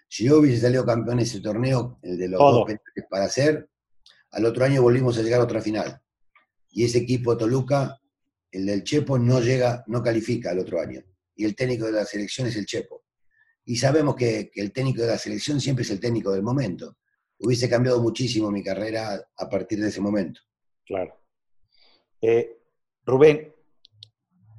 [0.07, 2.67] Si yo hubiese salido campeón en ese torneo, el de los dos
[3.09, 3.69] para hacer,
[4.37, 5.99] al otro año volvimos a llegar a otra final.
[6.69, 7.99] y ese equipo Toluca,
[8.51, 11.01] el del Chepo, no llega, no califica al otro año.
[11.35, 13.03] Y el técnico de la selección es el Chepo.
[13.65, 16.97] Y sabemos que, el técnico de la selección siempre es el técnico del momento.
[17.39, 20.39] Hubiese cambiado muchísimo mi carrera a partir de ese momento.
[20.85, 21.19] Claro.
[22.21, 22.59] Eh,
[23.05, 23.55] Rubén,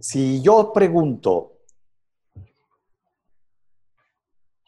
[0.01, 1.61] si yo pregunto,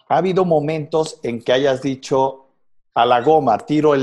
[0.09, 2.50] ¿ha habido momentos en que hayas dicho
[2.95, 3.95] a la goma, tiro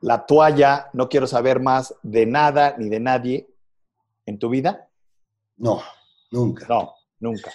[0.00, 3.48] la toalla, no quiero saber más de nada ni de nadie
[4.26, 4.88] en tu vida?
[5.56, 5.82] No,
[6.30, 6.66] nunca.
[6.68, 7.52] No, nunca.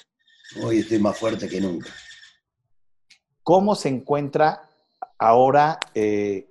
[0.64, 1.90] Hoy estoy más fuerte que nunca.
[3.44, 4.70] ¿Cómo se encuentra
[5.18, 6.50] ahora eh,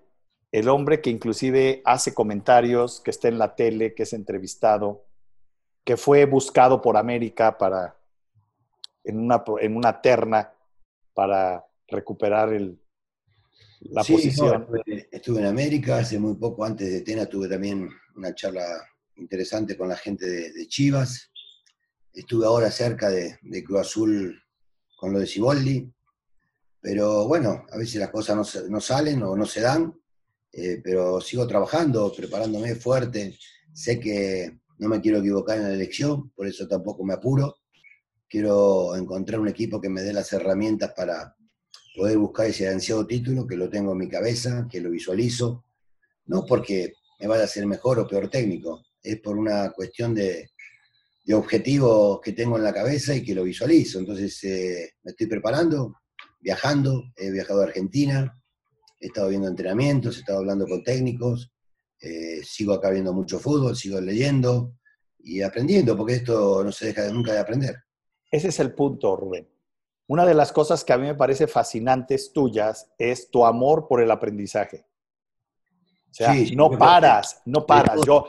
[0.50, 5.04] el hombre que inclusive hace comentarios, que está en la tele, que es entrevistado,
[5.84, 7.96] que fue buscado por América para,
[9.04, 10.52] en una, en una terna
[11.14, 12.81] para recuperar el,
[13.90, 14.66] la posición?
[15.10, 18.64] estuve, en América hace muy poco, antes de Tena tuve también una charla
[19.16, 21.30] interesante con la gente de, Chivas.
[22.12, 24.42] Estuve ahora cerca de, de, Cruz Azul
[24.96, 25.92] con lo de Ciboldi.
[26.80, 29.94] Pero bueno, a veces las cosas no, no salen o no se dan.
[30.52, 33.38] Eh, pero sigo trabajando, preparándome fuerte.
[33.72, 37.56] Sé que no me quiero equivocar en la elección, por eso tampoco me apuro.
[38.28, 41.34] Quiero encontrar un equipo que me dé las herramientas para
[41.94, 45.64] poder buscar ese ansiado título, que lo tengo en mi cabeza, que lo visualizo.
[46.26, 50.50] No porque me vaya a ser mejor o peor técnico, es por una cuestión de,
[51.24, 53.98] de objetivos que tengo en la cabeza y que lo visualizo.
[53.98, 55.96] Entonces eh, me estoy preparando,
[56.40, 58.40] viajando, he viajado a Argentina,
[58.98, 61.52] he estado viendo entrenamientos, he estado hablando con técnicos,
[62.00, 64.74] eh, sigo acá viendo mucho fútbol, sigo leyendo
[65.18, 67.76] y aprendiendo, porque esto no se deja nunca de aprender.
[68.30, 69.51] Ese es el punto, Rubén.
[70.12, 74.02] Una de las cosas que a mí me parece fascinantes tuyas es tu amor por
[74.02, 74.84] el aprendizaje.
[76.10, 77.98] O sea, no paras, no paras.
[78.06, 78.26] Yo,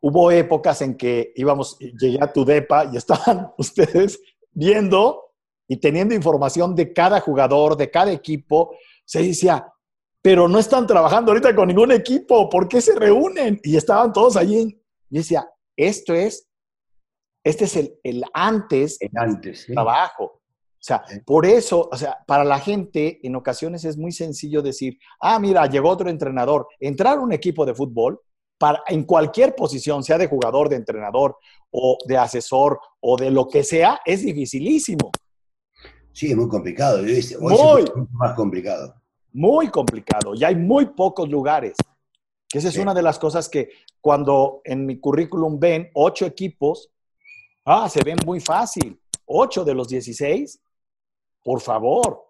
[0.00, 4.20] hubo épocas en que íbamos, llegué a tu depa y estaban ustedes
[4.52, 5.32] viendo
[5.66, 8.76] y teniendo información de cada jugador, de cada equipo.
[9.06, 9.72] Se decía,
[10.20, 13.58] pero no están trabajando ahorita con ningún equipo, ¿por qué se reúnen?
[13.62, 14.78] Y estaban todos allí.
[15.08, 16.46] Y decía, esto es,
[17.42, 17.74] este es
[18.04, 20.42] el, antes, el antes trabajo.
[20.86, 24.98] O sea, por eso, o sea, para la gente en ocasiones es muy sencillo decir,
[25.20, 26.68] ah, mira, llegó otro entrenador.
[26.78, 28.20] Entrar a un equipo de fútbol,
[28.56, 31.36] para, en cualquier posición, sea de jugador, de entrenador
[31.70, 35.10] o de asesor o de lo que sea, es dificilísimo.
[36.12, 37.02] Sí, es muy complicado.
[37.40, 38.94] muy más complicado
[39.36, 41.76] muy complicado y hay muy pocos lugares.
[42.48, 43.68] Que esa es una de las cosas que
[44.00, 46.90] cuando en mi currículum ven ocho equipos,
[47.66, 48.98] ah, se ven muy fácil.
[49.26, 50.58] Ocho de los 16,
[51.46, 52.24] por favor.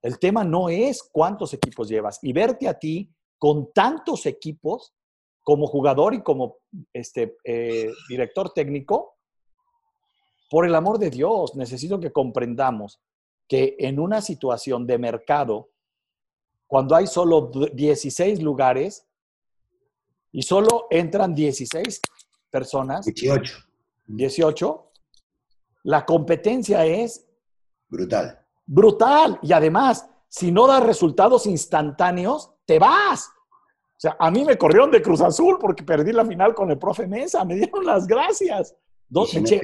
[0.00, 4.94] El tema no es cuántos equipos llevas y verte a ti con tantos equipos
[5.42, 6.56] como jugador y como
[6.94, 9.18] este, eh, director técnico,
[10.48, 13.02] por el amor de Dios, necesito que comprendamos
[13.46, 15.68] que en una situación de mercado
[16.66, 19.06] cuando hay solo 16 lugares
[20.30, 22.00] y solo entran 16
[22.50, 23.04] personas.
[23.04, 23.58] 18.
[24.06, 24.90] 18.
[25.82, 27.26] La competencia es...
[27.92, 28.38] Brutal.
[28.64, 29.38] Brutal.
[29.42, 33.28] Y además, si no das resultados instantáneos, te vas.
[33.28, 36.78] O sea, a mí me corrieron de Cruz Azul porque perdí la final con el
[36.78, 37.44] profe Mesa.
[37.44, 38.74] Me dieron las gracias.
[39.08, 39.62] Dos, y, si no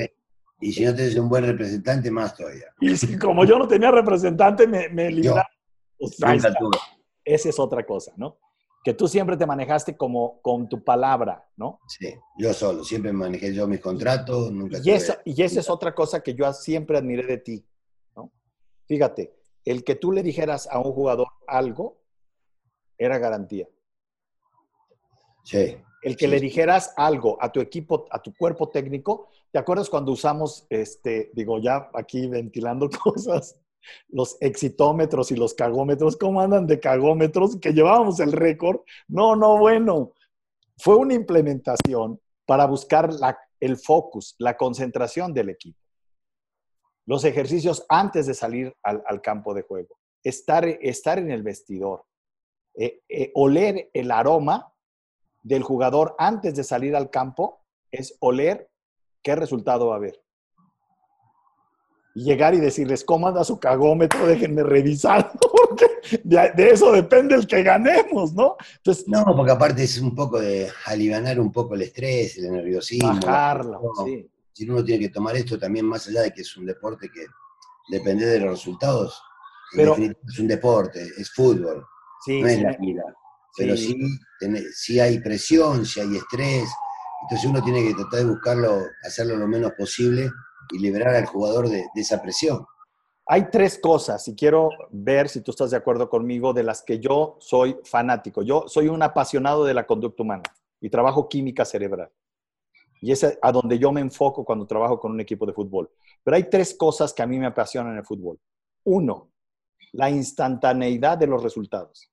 [0.60, 2.66] y si no tienes un buen representante, más todavía.
[2.80, 5.46] Y si, como yo no tenía representante, me, me libraron.
[7.24, 8.38] Esa es otra cosa, ¿no?
[8.84, 11.80] Que tú siempre te manejaste como con tu palabra, ¿no?
[11.88, 14.78] Sí, yo solo, siempre manejé yo mis contratos, nunca...
[14.84, 17.67] Y, esa, y esa es otra cosa que yo siempre admiré de ti.
[18.88, 22.00] Fíjate, el que tú le dijeras a un jugador algo
[22.96, 23.68] era garantía.
[25.44, 25.76] Sí.
[26.02, 30.12] El que le dijeras algo a tu equipo, a tu cuerpo técnico, ¿te acuerdas cuando
[30.12, 33.60] usamos, este, digo, ya aquí ventilando cosas,
[34.08, 37.56] los exitómetros y los cagómetros, ¿cómo andan de cagómetros?
[37.56, 38.80] Que llevábamos el récord.
[39.06, 40.12] No, no, bueno.
[40.78, 43.10] Fue una implementación para buscar
[43.60, 45.78] el focus, la concentración del equipo.
[47.08, 49.96] Los ejercicios antes de salir al, campo de juego.
[50.22, 52.04] Estar, estar en el vestidor.
[52.74, 54.70] Eh, eh, oler el aroma
[55.42, 58.68] del jugador antes de salir al campo es oler
[59.22, 60.20] qué resultado va a haber
[62.14, 64.26] llegar y decirles, ¿cómo anda su cagómetro?
[64.26, 65.86] Déjenme revisar, porque
[66.24, 68.56] de, eso depende el que ganemos, ¿no?
[68.76, 73.14] Entonces, no, porque aparte es un poco de aliviar un poco el estrés, el nerviosismo.
[73.14, 74.28] Bajarlo, sí.
[74.58, 77.24] Si uno tiene que tomar esto también más allá de que es un deporte que
[77.90, 79.22] depende de los resultados,
[79.72, 81.86] Pero, es un deporte, es fútbol,
[82.26, 83.04] no es la vida.
[83.56, 83.96] pero sí,
[84.74, 86.68] sí, hay presión, si hay estrés,
[87.22, 90.28] entonces uno tiene que tratar de buscarlo, hacerlo lo menos posible
[90.72, 92.66] y liberar al jugador de, de esa presión.
[93.26, 96.98] Hay tres cosas, y quiero ver si tú estás de acuerdo conmigo, de las que
[96.98, 98.42] yo soy fanático.
[98.42, 100.42] Yo soy un apasionado de la conducta humana
[100.80, 102.10] y trabajo química cerebral.
[103.00, 105.90] Y es a donde yo me enfoco cuando trabajo con un equipo de fútbol.
[106.22, 108.38] Pero hay tres cosas que a mí me apasionan en el fútbol.
[108.84, 109.30] Uno,
[109.92, 112.10] la instantaneidad de los resultados.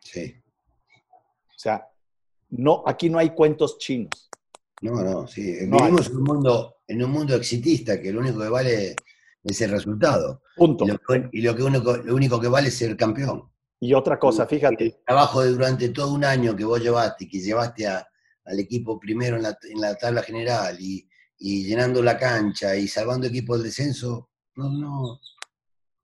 [0.00, 0.34] Sí.
[1.48, 1.88] O sea,
[2.50, 4.30] no, aquí no hay cuentos chinos.
[4.82, 5.42] No, no, sí.
[5.42, 8.96] Vivimos en, un mundo, en un mundo exitista que lo único que vale
[9.42, 10.42] es el resultado.
[10.56, 10.84] Punto.
[11.32, 13.50] Y lo, que único, lo único que vale es ser campeón.
[13.80, 14.84] Y otra cosa, fíjate.
[14.84, 17.86] El trabajo de durante todo un año que vos llevaste, que llevaste
[18.46, 19.42] al equipo primero en
[19.80, 21.06] la, tabla general y,
[21.38, 25.20] llenando la cancha y salvando equipos del descenso, no, no,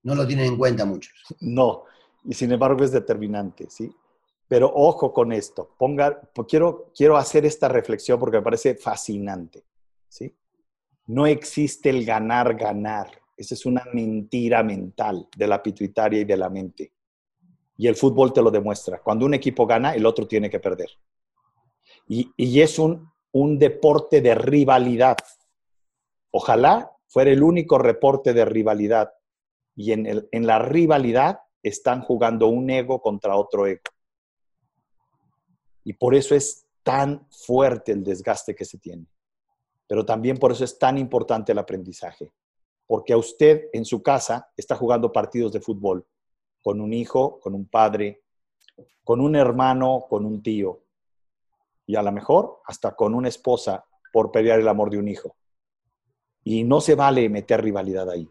[0.02, 1.14] no lo tienen en cuenta muchos.
[1.40, 1.84] No,
[2.24, 3.90] y sin embargo es determinante, ¿sí?
[4.48, 9.64] Pero ojo con esto, ponga, quiero, quiero hacer esta reflexión porque me parece fascinante,
[10.08, 10.34] ¿sí?
[11.06, 13.10] No existe el ganar, ganar.
[13.36, 16.92] Esa es una mentira mental de la pituitaria y de la mente.
[17.78, 19.00] Y el fútbol te lo demuestra.
[19.00, 20.90] Cuando un equipo gana, el otro tiene que perder.
[22.08, 25.16] Y, es un, un deporte de rivalidad.
[26.30, 29.12] Ojalá fuera el único reporte de rivalidad.
[29.74, 33.82] Y en, el, en la rivalidad están jugando un ego contra otro ego.
[35.84, 39.06] Y por eso es tan fuerte el desgaste que se tiene.
[39.86, 42.32] Pero también por eso es tan importante el aprendizaje.
[42.86, 46.06] Porque a usted en su casa está jugando partidos de fútbol
[46.62, 48.22] con un hijo, con un padre,
[49.04, 50.81] con un hermano, con un tío.
[51.86, 55.36] Y a lo mejor hasta con una esposa por pelear el amor de un hijo.
[56.44, 58.28] Y no se vale meter rivalidad ahí.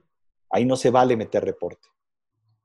[0.49, 1.87] Ahí no se vale meter reporte.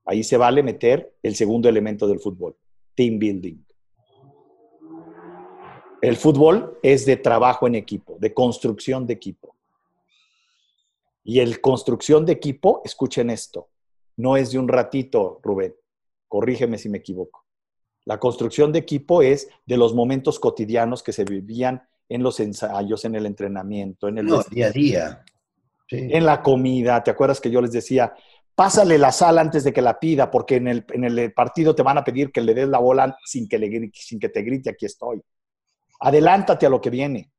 [0.04, 2.56] Ahí se vale meter el segundo elemento del fútbol,
[2.94, 3.64] team building.
[6.02, 9.56] El fútbol es de trabajo en equipo, de construcción de equipo.
[11.24, 13.70] Y el construcción de equipo, escuchen esto,
[14.16, 15.74] no es de un ratito, Rubén.
[16.28, 17.45] Corrígeme si me equivoco.
[18.06, 23.04] La construcción de equipo es de los momentos cotidianos que se vivían en los ensayos,
[23.04, 25.24] en el entrenamiento, en el día a día.
[25.90, 27.02] En la comida.
[27.02, 28.14] ¿Te acuerdas que yo les decía,
[28.54, 32.04] pásale la sal antes de que la pida, porque en el, partido te van a
[32.04, 35.20] pedir que le des la bola sin que, le, sin que te grite, aquí estoy.
[36.00, 37.30] Adelántate a lo que viene.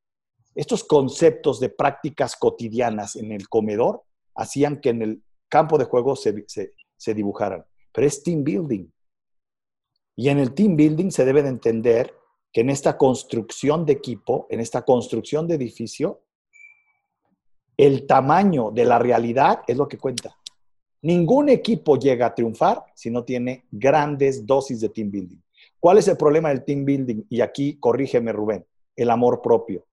[0.53, 4.03] Estos conceptos de prácticas cotidianas en el comedor
[4.35, 7.65] hacían que en el campo de juego se, se, dibujaran.
[7.91, 8.87] Pero es team building.
[10.19, 12.13] Y en el team building se debe de entender
[12.51, 16.23] que en esta construcción de equipo, en esta construcción de edificio,
[17.77, 20.35] el tamaño de la realidad es lo que cuenta.
[21.03, 25.39] Ningún equipo llega a triunfar si no tiene grandes dosis de team building.
[25.79, 27.25] ¿Cuál es el problema del team building?
[27.29, 29.85] Y aquí corrígeme, Rubén, el amor propio.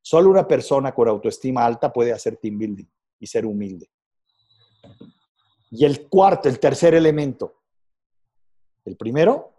[0.00, 2.86] Solo una persona con autoestima alta puede hacer team building
[3.20, 3.90] y ser humilde.
[5.70, 7.60] Y el cuarto, el tercer elemento.
[8.86, 9.55] El primero,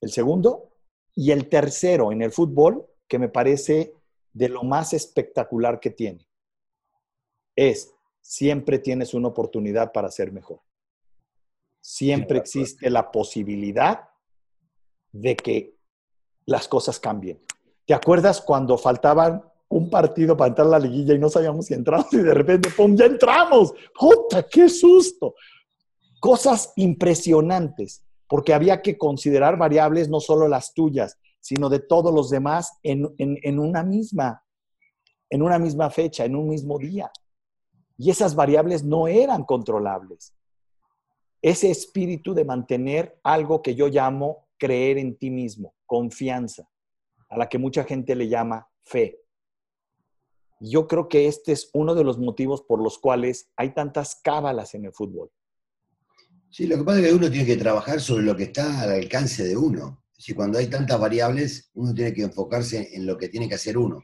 [0.00, 0.70] el segundo
[1.14, 3.94] y el tercero en el fútbol, que me parece
[4.32, 6.28] de lo más espectacular que tiene,
[7.56, 10.60] es siempre tienes una oportunidad para ser mejor.
[11.80, 14.08] Siempre existe la posibilidad
[15.12, 15.76] de que
[16.46, 17.42] las cosas cambien.
[17.86, 21.74] ¿Te acuerdas cuando faltaban un partido para entrar a la liguilla y no sabíamos si
[21.74, 23.72] entramos y de repente, ¡pum!, ya entramos.
[23.98, 25.34] ¡Puta, qué susto!
[26.20, 32.30] Cosas impresionantes, porque había que considerar variables no solo las tuyas, sino de todos los
[32.30, 34.44] demás en, en una misma,
[35.28, 37.10] en una misma fecha, en un mismo día.
[37.98, 40.32] Y esas variables no eran controlables.
[41.42, 46.70] Ese espíritu de mantener algo que yo llamo creer en ti mismo, confianza,
[47.28, 49.18] a la que mucha gente le llama fe.
[50.60, 54.74] Yo creo que este es uno de los motivos por los cuales hay tantas cábalas
[54.74, 55.32] en el fútbol.
[56.50, 58.90] Sí, lo que pasa es que uno tiene que trabajar sobre lo que está al
[58.90, 60.04] alcance de uno.
[60.18, 63.78] Si cuando hay tantas variables, uno tiene que enfocarse en lo que tiene que hacer
[63.78, 64.02] uno.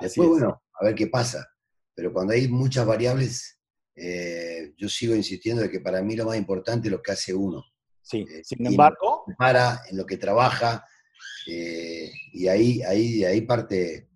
[0.00, 1.46] Después, bueno, a ver qué pasa.
[1.94, 3.60] Pero cuando hay muchas variables,
[3.94, 7.34] eh, yo sigo insistiendo de que para mí lo más importante es lo que hace
[7.34, 7.62] uno.
[8.02, 9.24] Sí, eh, sin embargo.
[9.38, 10.84] Para, en lo que trabaja,
[11.46, 14.08] eh, y ahí, ahí, ahí parte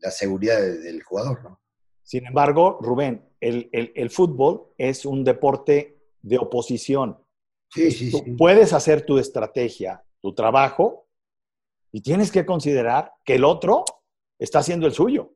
[0.00, 1.60] la seguridad del jugador, ¿no?
[2.02, 5.97] Sin embargo, Rubén, el, el, fútbol es un deporte
[6.28, 7.18] de oposición.
[7.70, 11.06] Sí, sí, Tú Puedes hacer tu estrategia, tu trabajo,
[11.92, 13.84] y tienes que considerar que el otro
[14.38, 15.32] está haciendo el suyo.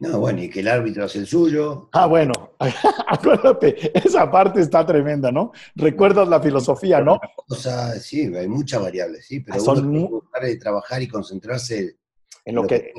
[0.00, 1.88] No, bueno, y que el árbitro hace el suyo.
[1.92, 2.32] Ah, bueno,
[3.06, 5.52] acuérdate, esa parte está tremenda, ¿no?
[5.76, 7.20] Recuerdas la filosofía, ¿no?
[7.48, 11.98] O sea, sí, hay muchas variables, sí, pero Son uno tiene que trabajar y concentrarse
[12.44, 12.92] en lo, que,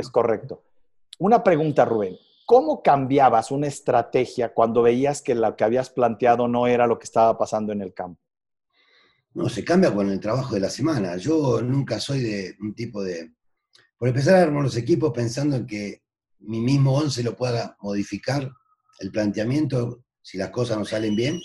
[0.00, 0.64] es correcto.
[1.20, 2.16] Una pregunta, Rubén.
[2.48, 7.04] ¿Cómo cambiabas una estrategia cuando veías que lo que habías planteado no era lo que
[7.04, 8.22] estaba pasando en el campo?
[9.34, 11.18] No, se cambia con el trabajo de la semana.
[11.18, 13.34] Yo nunca soy de un tipo de...
[13.98, 16.04] Por empezar a armar los equipos pensando en que
[16.38, 18.50] mi mismo 11 lo pueda modificar
[19.00, 21.38] el planteamiento si las cosas no salen bien,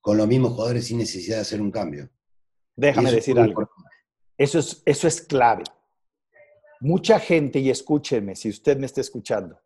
[0.00, 2.08] con los mismos jugadores sin necesidad de hacer un cambio.
[2.76, 3.68] Déjame decir algo.
[4.38, 5.64] Eso es, eso es clave.
[6.78, 9.60] Mucha gente, y escúcheme si usted me está escuchando,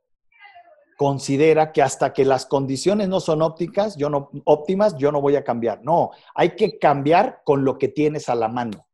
[0.97, 5.37] considera que hasta que las condiciones no son ópticas, yo no, óptimas, yo no voy
[5.37, 5.83] a cambiar.
[5.83, 8.87] No, hay que cambiar con lo que tienes a la mano.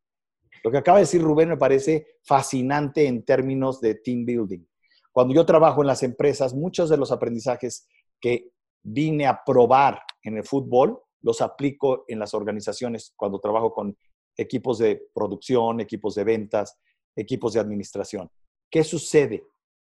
[0.63, 4.65] Lo que acaba de decir Rubén me parece fascinante en términos de team building.
[5.13, 7.89] Cuando yo trabajo en las empresas, muchos de los aprendizajes
[8.21, 13.97] que vine a probar en el fútbol, los aplico en las organizaciones cuando trabajo con
[14.37, 16.79] equipos de producción, equipos de ventas,
[17.17, 18.31] equipos de administración.
[18.71, 19.45] ¿Qué sucede?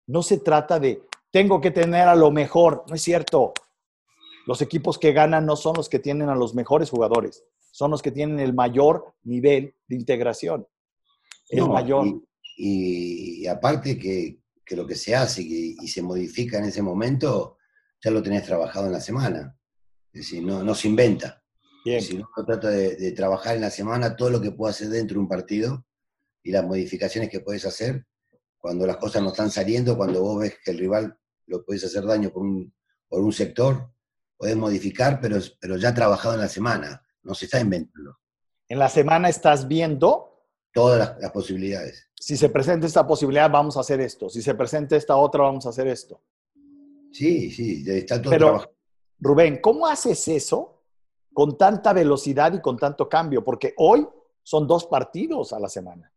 [0.07, 1.03] No se trata de,
[1.37, 3.53] tengo que tener a lo mejor, no es cierto.
[4.47, 8.01] Los equipos que ganan no son los que tienen a los mejores jugadores, son los
[8.01, 10.67] que tienen el mayor nivel de integración.
[11.51, 12.23] El mayor.
[12.57, 17.59] y aparte que, que lo que se hace y, se modifica en ese momento,
[18.03, 19.59] ya lo tenés trabajado en la semana.
[20.15, 21.45] Es decir, no, no se inventa.
[22.01, 25.21] Si no, trata de, trabajar en la semana todo lo que puedo hacer dentro de
[25.21, 25.85] un partido
[26.43, 28.07] y las modificaciones que puedes hacer
[28.57, 32.05] cuando las cosas no están saliendo, cuando vos ves que el rival lo puedes hacer
[32.05, 32.73] daño por un,
[33.09, 33.91] por un sector,
[34.37, 38.19] podés modificar, pero, pero ya trabajado en la semana, no se está inventando.
[38.69, 40.37] En la semana estás viendo
[40.73, 42.09] todas las, posibilidades.
[42.15, 44.29] Si se presenta esta posibilidad, vamos a hacer esto.
[44.29, 46.21] Si se presenta esta otra, vamos a hacer esto.
[47.13, 48.75] Sí, sí, está todo Pero,
[49.19, 50.83] Rubén, ¿cómo haces eso
[51.33, 53.43] con tanta velocidad y con tanto cambio?
[53.43, 54.07] Porque hoy
[54.43, 56.13] son dos partidos a la semana.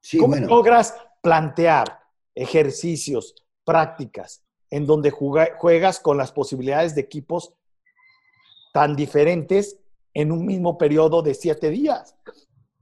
[0.00, 2.00] Sí, ¿Cómo logras plantear
[2.34, 3.34] ejercicios,
[3.66, 7.52] prácticas, en donde juegas con las posibilidades de equipos
[8.72, 9.78] tan diferentes
[10.14, 12.14] en un mismo periodo de siete días?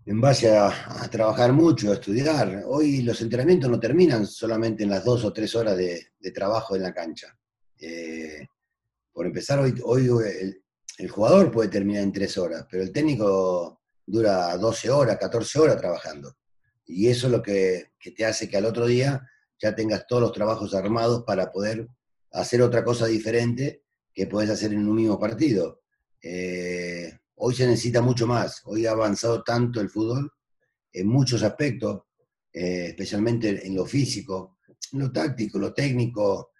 [0.07, 0.70] en base a,
[1.11, 2.64] trabajar mucho, a estudiar.
[2.66, 6.82] Hoy los entrenamientos no terminan solamente en las dos o tres horas de, trabajo en
[6.82, 7.37] la cancha.
[7.78, 8.47] Eh,
[9.12, 10.09] por empezar, hoy,
[10.99, 15.76] el, jugador puede terminar en tres horas, pero el técnico dura 12 horas, 14 horas
[15.78, 16.37] trabajando.
[16.87, 19.26] Y eso es lo que, te hace que al otro día
[19.65, 21.89] ya tengas todos los trabajos armados para poder
[22.33, 25.83] hacer otra cosa diferente que puedes hacer en un mismo partido.
[26.23, 28.62] Eh, Hoy se necesita mucho más.
[28.65, 30.33] Hoy ha avanzado tanto el fútbol
[30.93, 32.03] en muchos aspectos,
[32.53, 34.59] eh, especialmente en lo físico,
[34.93, 36.53] en lo táctico, lo técnico.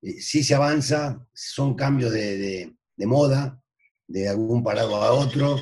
[0.00, 3.60] Eh, sí se avanza, son cambios de, moda,
[4.06, 5.58] de algún parado a otro,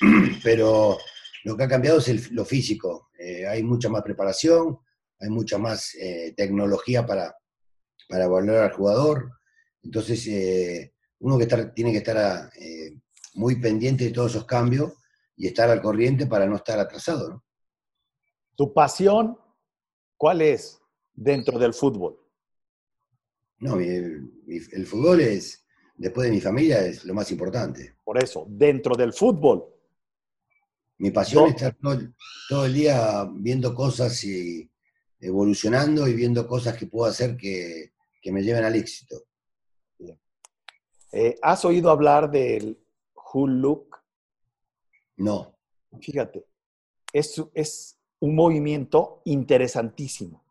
[0.44, 0.96] pero
[1.44, 3.10] lo que ha cambiado es lo físico.
[3.18, 4.78] Eh, hay mucha más preparación,
[5.20, 5.92] hay mucha más
[6.36, 7.34] tecnología para,
[8.08, 9.32] para valorar al jugador.
[9.82, 12.50] Entonces, uno que tiene que estar
[13.34, 14.92] muy pendiente de todos esos cambios
[15.36, 17.28] y estar al corriente para no estar atrasado.
[17.28, 17.44] ¿no?
[18.56, 19.38] ¿Tu pasión
[20.16, 20.80] cuál es
[21.14, 22.18] dentro del fútbol?
[23.58, 27.96] No, el fútbol es, después de mi familia, es lo más importante.
[28.02, 29.64] Por eso, dentro del fútbol.
[30.98, 31.76] Mi pasión es estar
[32.48, 34.70] todo, el día viendo cosas y
[35.20, 37.92] evolucionando y viendo cosas que puedo hacer que,
[38.32, 39.22] me lleven al éxito.
[41.12, 42.76] Eh, ¿Has oído hablar del
[43.34, 43.98] Look?
[45.16, 45.56] No.
[46.00, 46.44] Fíjate,
[47.12, 50.44] es, es un movimiento interesantísimo.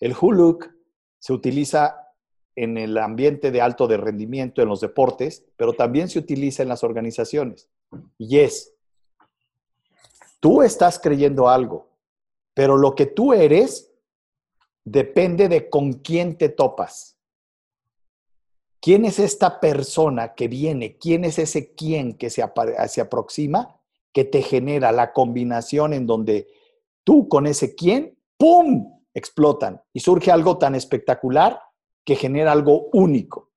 [0.00, 0.70] El Look
[1.18, 2.10] se utiliza
[2.56, 6.68] en el ambiente de alto de rendimiento en los deportes, pero también se utiliza en
[6.68, 7.68] las organizaciones.
[8.18, 8.74] Y es,
[10.40, 11.89] tú estás creyendo algo,
[12.54, 13.92] pero lo que tú eres
[14.84, 17.16] depende de con quién te topas.
[18.80, 20.96] ¿Quién es esta persona que viene?
[20.96, 22.42] ¿Quién es ese quién que se,
[22.88, 23.78] se aproxima,
[24.12, 26.48] que te genera la combinación en donde
[27.04, 31.60] tú con ese quién, ¡pum!, explotan y surge algo tan espectacular
[32.04, 33.50] que genera algo único.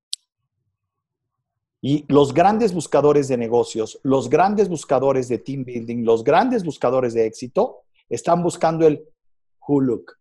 [1.82, 7.14] Y los grandes buscadores de negocios, los grandes buscadores de team building, los grandes buscadores
[7.14, 7.83] de éxito,
[8.14, 9.08] están buscando el
[9.68, 10.14] who look.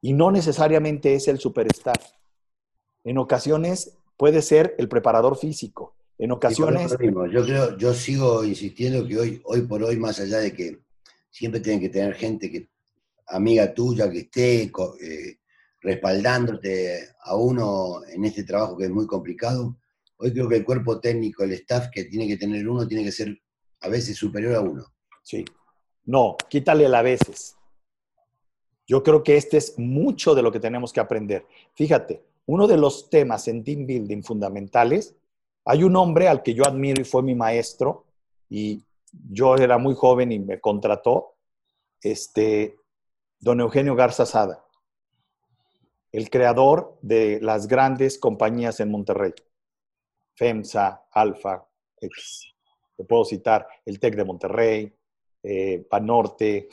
[0.00, 2.00] Y no necesariamente es el superstar.
[3.04, 5.94] En ocasiones puede ser el preparador físico.
[6.18, 6.96] En ocasiones...
[7.30, 10.80] Yo creo, yo sigo insistiendo que hoy, hoy por hoy, más allá de que
[11.30, 12.70] siempre tienen que tener gente que,
[13.26, 15.38] amiga tuya, que esté, eh,
[15.80, 19.76] respaldándote a uno en este trabajo que es muy complicado.
[20.16, 23.12] Hoy creo que el cuerpo técnico, el staff que tiene que tener uno, tiene que
[23.12, 23.38] ser
[23.80, 24.86] a veces superior a uno.
[25.22, 25.44] Sí.
[26.06, 27.56] No, quítale la veces.
[28.86, 31.44] Yo creo que este es mucho de lo que tenemos que aprender.
[31.74, 35.16] Fíjate, uno de los temas en team building fundamentales,
[35.64, 38.04] hay un hombre al que yo admiro y fue mi maestro,
[38.48, 38.84] y
[39.28, 41.34] yo era muy joven y me contrató,
[42.00, 42.78] este,
[43.40, 44.64] don Eugenio Garza Sada,
[46.12, 49.34] el creador de las grandes compañías en Monterrey,
[50.36, 51.66] FEMSA, Alfa,
[52.00, 52.54] X.
[52.96, 54.95] Te puedo citar el TEC de Monterrey,
[55.46, 56.68] eh, Panorte,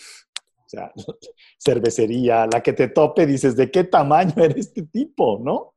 [0.65, 0.91] o sea,
[1.57, 5.75] cervecería, la que te tope, dices, ¿de qué tamaño era este tipo, no?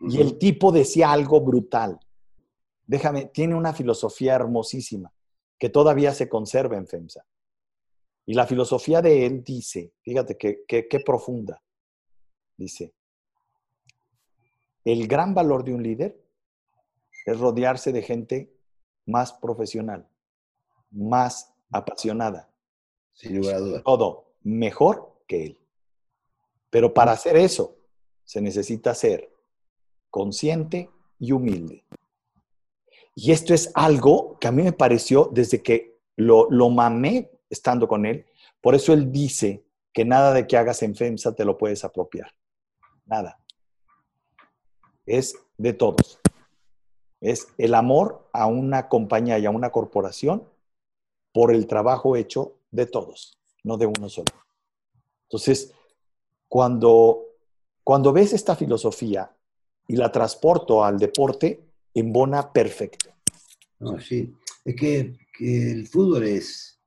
[0.00, 1.98] Y el tipo decía algo brutal.
[2.86, 5.10] Déjame, tiene una filosofía hermosísima
[5.58, 7.24] que todavía se conserva en FEMSA.
[8.26, 11.62] Y la filosofía de él dice, fíjate qué profunda,
[12.56, 12.92] dice,
[14.84, 16.20] el gran valor de un líder
[17.24, 18.52] es rodearse de gente
[19.04, 20.08] más profesional,
[20.90, 22.50] más apasionada.
[23.12, 23.82] Sin lugar a dudas.
[23.84, 25.58] Todo mejor que él.
[26.70, 27.76] Pero para hacer eso
[28.24, 29.30] se necesita ser
[30.10, 31.84] consciente y humilde.
[33.14, 37.88] Y esto es algo que a mí me pareció desde que lo, lo mamé estando
[37.88, 38.26] con él.
[38.60, 42.30] Por eso él dice que nada de que hagas en FEMSA te lo puedes apropiar.
[43.06, 43.40] Nada.
[45.06, 46.20] Es de todos.
[47.20, 50.46] Es el amor a una compañía y a una corporación
[51.36, 54.32] por el trabajo hecho de todos, no de uno solo.
[55.24, 55.70] Entonces,
[56.48, 57.26] cuando,
[57.84, 59.30] cuando ves esta filosofía
[59.86, 61.60] y la transporto al deporte,
[61.92, 63.10] embona perfecto.
[63.80, 64.32] No, sí,
[64.64, 66.80] es que, el fútbol es,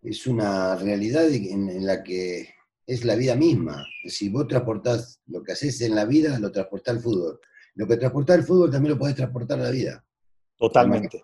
[0.00, 2.54] es una realidad en, en, la que
[2.86, 3.84] es la vida misma.
[4.06, 7.38] Si vos transportás lo que haces en la vida, lo transportás al fútbol.
[7.74, 10.02] Lo que transporta el fútbol también lo puedes transportar a la vida.
[10.56, 11.22] Totalmente.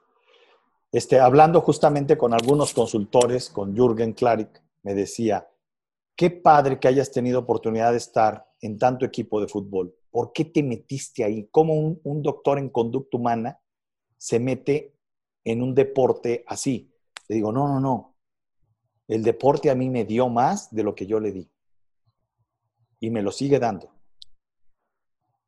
[0.92, 5.48] Este, hablando justamente con algunos consultores, con Jürgen Klarik, me decía,
[6.16, 9.94] qué padre que hayas tenido oportunidad de estar en tanto equipo de fútbol.
[10.10, 11.48] ¿Por qué te metiste ahí?
[11.52, 13.60] ¿Cómo un, un doctor en conducta humana
[14.18, 14.96] se mete
[15.44, 16.92] en un deporte así?
[17.28, 18.16] Le digo, no, no, no.
[19.06, 21.48] El deporte a mí me dio más de lo que yo le di.
[22.98, 23.94] Y me lo sigue dando.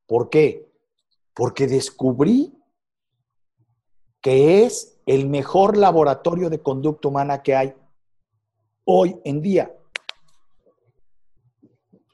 [0.07, 0.73] ¿Por qué?
[1.35, 2.62] Porque descubrí
[4.23, 7.75] que es el mejor laboratorio de conducta humana que hay
[8.85, 9.75] hoy en día.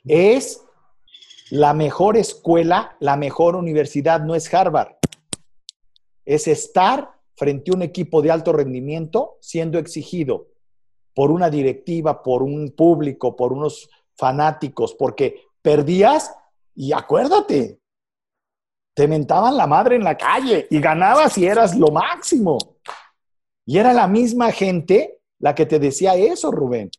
[0.06, 0.64] Es
[1.50, 4.96] la mejor escuela, la mejor universidad, no es Harvard.
[6.24, 10.48] Es estar frente a un equipo de alto rendimiento siendo exigido
[11.14, 16.34] por una directiva, por un público, por unos fanáticos, porque perdías
[16.74, 17.77] y acuérdate,
[18.99, 22.59] te mentaban la madre en la calle y ganabas y eras lo máximo.
[23.64, 26.90] Y era la misma gente la que te decía eso, Rubén.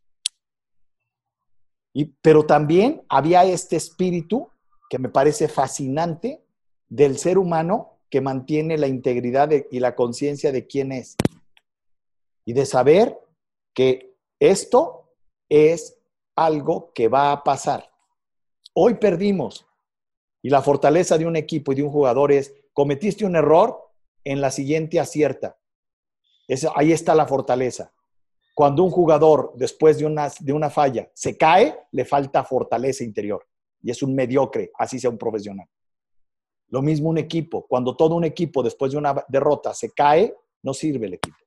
[1.94, 4.48] Y, pero también había este espíritu
[4.90, 6.42] que me parece fascinante
[6.88, 11.18] del ser humano que mantiene la integridad y la conciencia de quién es.
[12.46, 13.20] Y de saber
[13.74, 15.12] que esto
[15.50, 15.98] es
[16.34, 17.92] algo que va a pasar.
[18.74, 19.66] Hoy perdimos,
[20.42, 23.90] y la fortaleza de un equipo y de un jugador es, cometiste un error,
[24.24, 25.58] en la siguiente acierta.
[26.76, 27.92] ahí está la fortaleza.
[28.54, 33.48] Cuando un jugador, después de una, de una falla, se cae, le falta fortaleza interior.
[33.82, 35.68] Y es un mediocre, así sea un profesional.
[36.68, 37.66] Lo mismo un equipo.
[37.66, 41.38] Cuando todo un equipo, después de una derrota, se cae, no sirve el equipo.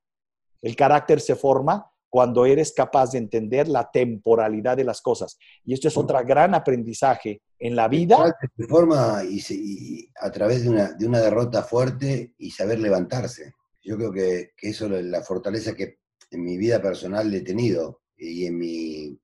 [0.63, 5.39] El carácter se forma cuando eres capaz de entender la temporalidad de las cosas.
[5.65, 8.37] Y esto es otro gran aprendizaje en la vida.
[8.55, 13.55] De forma y, a través de una, de una, derrota fuerte y saber levantarse.
[13.83, 16.01] Yo creo que, que, eso es la fortaleza que
[16.31, 19.19] en mi vida personal he tenido y en mi,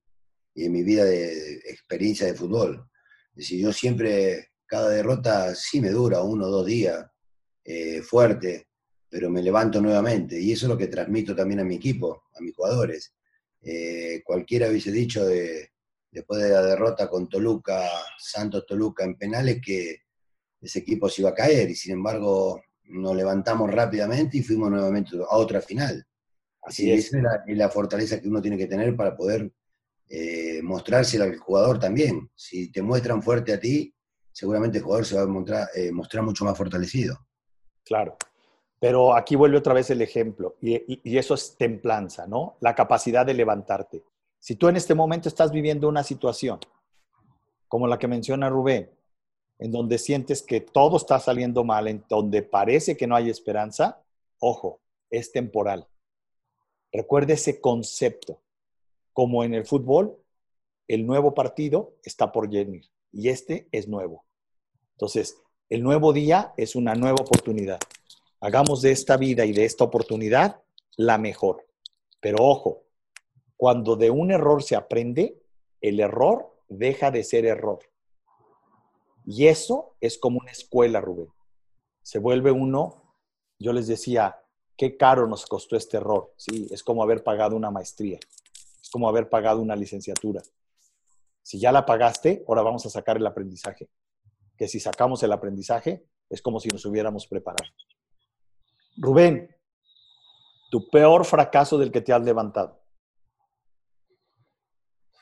[0.54, 2.88] y en mi vida de, experiencia de fútbol.
[3.32, 7.04] Es decir, yo siempre, cada derrota sí me dura uno o dos días
[7.66, 8.67] eh, fuerte,
[9.08, 10.40] pero me levanto nuevamente.
[10.40, 13.14] Y eso es lo que transmito también a mi equipo, a mis jugadores.
[13.62, 15.70] Eh, cualquiera hubiese dicho de,
[16.10, 17.88] después de la derrota con Toluca,
[18.18, 20.02] Santos Toluca en penales, que
[20.60, 25.16] ese equipo se iba a caer y sin embargo nos levantamos rápidamente y fuimos nuevamente
[25.16, 26.06] a otra final.
[26.62, 27.06] Así es.
[27.06, 29.50] Esa es la, fortaleza que uno tiene que tener para poder
[30.08, 32.30] eh, mostrársela al jugador también.
[32.34, 33.94] Si te muestran fuerte a ti,
[34.32, 37.26] seguramente el jugador se va a mostrar, eh, mostrar mucho más fortalecido.
[37.84, 38.16] Claro.
[38.80, 42.56] Pero aquí vuelve otra vez el ejemplo, y, eso es templanza, ¿no?
[42.60, 44.04] La capacidad de levantarte.
[44.38, 46.60] Si tú en este momento estás viviendo una situación
[47.66, 48.90] como la que menciona Rubén,
[49.58, 54.00] en donde sientes que todo está saliendo mal, en donde parece que no hay esperanza,
[54.38, 55.88] ojo, es temporal.
[56.92, 58.40] Recuerde ese concepto.
[59.12, 60.16] Como en el fútbol,
[60.86, 64.24] el nuevo partido está por venir y este es nuevo.
[64.92, 65.36] Entonces,
[65.68, 67.80] el nuevo día es una nueva oportunidad.
[68.40, 70.62] Hagamos de esta vida y de esta oportunidad
[70.96, 71.66] la mejor.
[72.20, 72.84] Pero ojo,
[73.56, 75.42] cuando de un error se aprende,
[75.80, 77.80] el error deja de ser error.
[79.26, 81.28] Y eso es como una escuela, Rubén.
[82.02, 83.14] Se vuelve uno,
[83.58, 84.40] yo les decía,
[84.76, 86.32] qué caro nos costó este error.
[86.36, 88.20] Sí, es como haber pagado una maestría,
[88.80, 90.42] es como haber pagado una licenciatura.
[91.42, 93.88] Si ya la pagaste, ahora vamos a sacar el aprendizaje.
[94.56, 97.68] Que si sacamos el aprendizaje, es como si nos hubiéramos preparado.
[98.98, 99.54] Rubén,
[100.70, 102.82] tu peor fracaso del que te has levantado.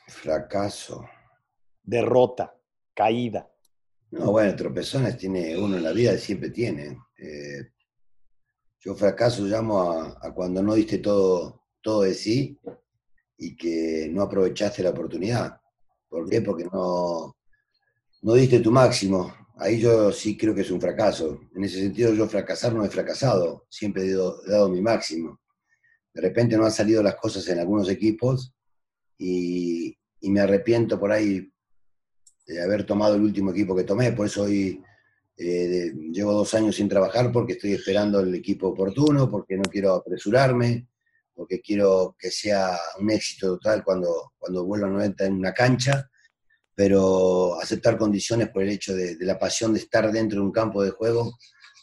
[0.07, 1.05] Fracaso
[1.87, 2.53] derrota,
[2.93, 3.49] caída.
[4.11, 6.97] No, bueno, tropezones tiene uno en la vida, siempre tiene.
[7.17, 7.71] Eh,
[8.79, 12.59] yo fracaso llamo a, cuando no diste todo, todo de sí
[13.37, 15.59] y que no aprovechaste la oportunidad.
[16.09, 16.41] ¿Por qué?
[16.41, 17.37] Porque no,
[18.21, 19.33] no diste tu máximo.
[19.59, 21.39] Ahí yo sí creo que es un fracaso.
[21.55, 25.39] En ese sentido, yo fracasar no he fracasado, siempre he dado, mi máximo.
[26.13, 28.53] De repente no han salido las cosas en algunos equipos
[29.17, 31.49] y, me arrepiento por ahí
[32.45, 34.83] de haber tomado el último equipo que tomé, por eso hoy
[35.37, 39.93] eh, llevo dos años sin trabajar porque estoy esperando el equipo oportuno, porque no quiero
[39.93, 40.89] apresurarme,
[41.33, 46.09] porque quiero que sea un éxito total cuando, cuando vuelva a en una cancha,
[46.77, 50.83] pero aceptar condiciones por el hecho de, la pasión de estar dentro de un campo
[50.83, 51.35] de juego,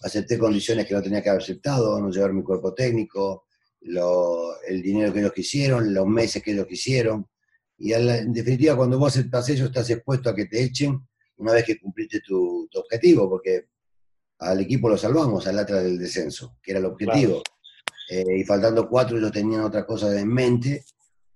[0.03, 3.47] acepté condiciones que no tenía que haber aceptado, no llevar mi cuerpo técnico,
[3.83, 7.27] el dinero que ellos quisieron, los meses que ellos quisieron,
[7.77, 11.05] y en definitiva, cuando vos aceptas eso, estás expuesto a que te echen
[11.39, 13.67] una vez que cumpliste tu, objetivo, porque
[14.39, 17.43] al equipo lo salvamos al atrás del descenso, que era el objetivo.
[18.11, 20.85] Eh, y faltando cuatro, ellos tenían otra cosa en mente,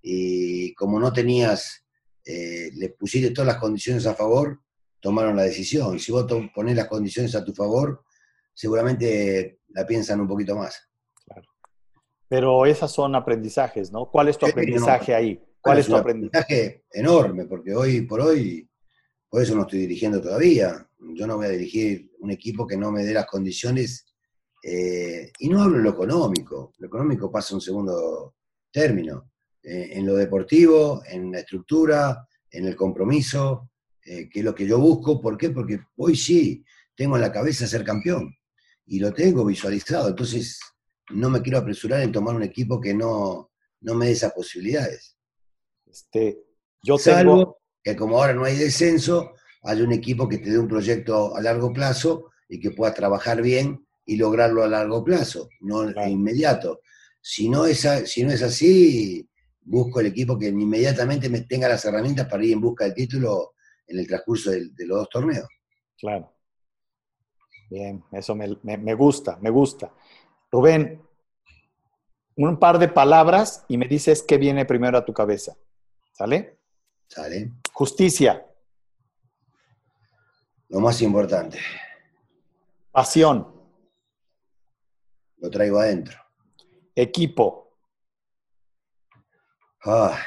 [0.00, 1.82] y como no tenías,
[2.30, 4.60] eh, le pusiste todas las condiciones a favor,
[5.00, 5.98] tomaron la decisión.
[5.98, 8.04] Si vos pones las condiciones a tu favor,
[8.52, 10.90] seguramente la piensan un poquito más.
[11.24, 11.48] Claro.
[12.28, 14.10] Pero esas son aprendizajes, ¿no?
[14.10, 15.42] ¿Cuál es tu aprendizaje ahí?
[15.58, 16.84] ¿Cuál es tu aprendizaje?
[16.92, 18.68] Enorme, porque hoy por hoy,
[19.30, 20.86] por eso no estoy dirigiendo todavía.
[21.14, 24.04] Yo no voy a dirigir un equipo que no me dé las condiciones.
[24.62, 26.74] Eh, y no hablo de lo económico.
[26.76, 28.34] Lo económico pasa un segundo
[28.70, 29.30] término.
[29.62, 33.70] Eh, en lo deportivo, en la estructura, en el compromiso,
[34.04, 35.20] eh, que es lo que yo busco.
[35.20, 35.50] ¿Por qué?
[35.50, 38.34] Porque hoy sí tengo en la cabeza ser campeón
[38.86, 40.08] y lo tengo visualizado.
[40.08, 40.60] Entonces,
[41.10, 43.50] no me quiero apresurar en tomar un equipo que no,
[43.80, 45.16] no me dé esas posibilidades.
[45.86, 46.38] Este,
[46.82, 49.32] yo Salvo que como ahora no hay descenso,
[49.62, 53.42] hay un equipo que te dé un proyecto a largo plazo y que pueda trabajar
[53.42, 56.80] bien y lograrlo a largo plazo, no inmediato.
[57.20, 59.28] Si no, es, si no es así,
[59.68, 63.54] busco el equipo que inmediatamente me tenga las herramientas para ir en busca del título
[63.86, 65.48] en el transcurso de, los dos torneos.
[65.98, 66.32] Claro.
[67.70, 69.92] Bien, eso me gusta, me gusta.
[70.50, 71.02] Rubén,
[72.36, 75.56] un par de palabras y me dices qué viene primero a tu cabeza.
[76.12, 76.58] ¿Sale?
[77.08, 77.52] Sale.
[77.72, 78.46] Justicia.
[80.68, 81.58] Lo más importante.
[82.92, 83.54] Pasión.
[85.38, 86.18] Lo traigo adentro.
[86.94, 87.67] Equipo.
[89.84, 90.18] Ah,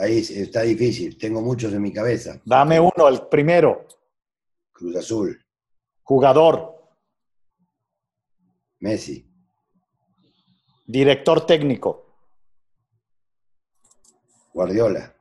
[0.00, 1.16] ahí está difícil.
[1.18, 2.40] Tengo muchos en mi cabeza.
[2.44, 3.86] Dame uno, el primero.
[4.72, 5.46] Cruz Azul.
[6.02, 6.74] Jugador.
[8.80, 9.26] Messi.
[10.86, 12.04] Director técnico.
[14.52, 15.14] Guardiola.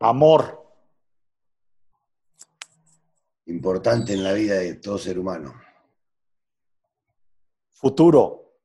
[0.00, 0.58] Amor.
[3.46, 5.69] Importante en la vida de todo ser humano.
[7.80, 8.58] Futuro.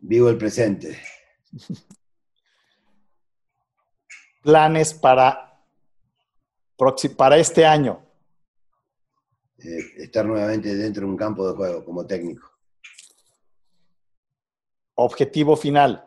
[0.00, 1.00] Vivo el presente.
[4.42, 5.64] Planes para,
[7.16, 8.04] para este año.
[9.56, 12.50] Eh, estar nuevamente dentro de un campo de juego como técnico.
[14.96, 16.04] Objetivo final.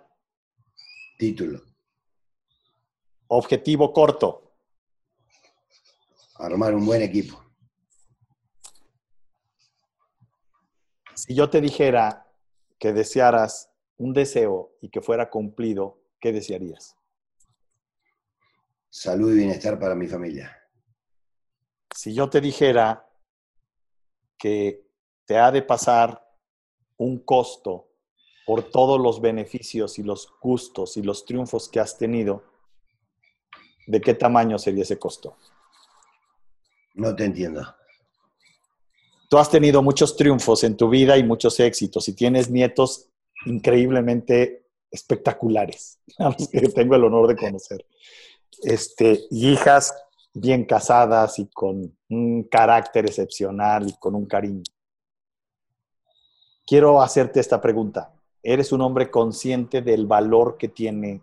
[1.18, 1.60] Título.
[3.30, 4.54] Objetivo corto.
[6.36, 7.51] Armar un buen equipo.
[11.16, 12.28] Si yo te dijera
[12.80, 16.96] que desearas un deseo y que fuera cumplido, ¿qué desearías?
[18.90, 20.58] Salud y bienestar para mi familia.
[21.96, 23.08] Si yo te dijera
[24.38, 24.88] que
[25.26, 26.28] te ha de pasar
[26.98, 27.90] un costo
[28.46, 32.44] por todos los beneficios y los gustos y los triunfos que has tenido,
[33.88, 35.38] ¿de qué tamaño sería ese costo?
[36.96, 37.76] No te entiendo.
[39.32, 43.08] Tú has tenido muchos triunfos en tu vida y muchos éxitos y tienes nietos
[43.46, 47.86] increíblemente espectaculares, a los que tengo el honor de conocer.
[48.62, 49.96] Este, y hijas
[50.34, 54.64] bien casadas y con un carácter excepcional y con un cariño.
[56.68, 58.14] Quiero hacerte esta pregunta.
[58.44, 61.22] ¿Eres un hombre consciente del valor que tiene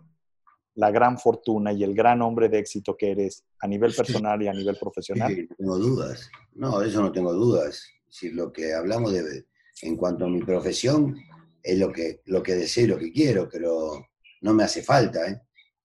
[0.73, 4.47] la gran fortuna y el gran hombre de éxito que eres a nivel personal y
[4.47, 5.31] a nivel profesional?
[5.31, 6.27] Sí, tengo dudas.
[6.55, 7.83] No, eso no tengo dudas.
[8.09, 9.45] Si lo que hablamos de,
[9.81, 11.15] en cuanto a mi profesión
[11.61, 14.07] es lo que, lo que deseo y lo que quiero, pero
[14.41, 15.27] no me hace falta.
[15.27, 15.41] ¿eh?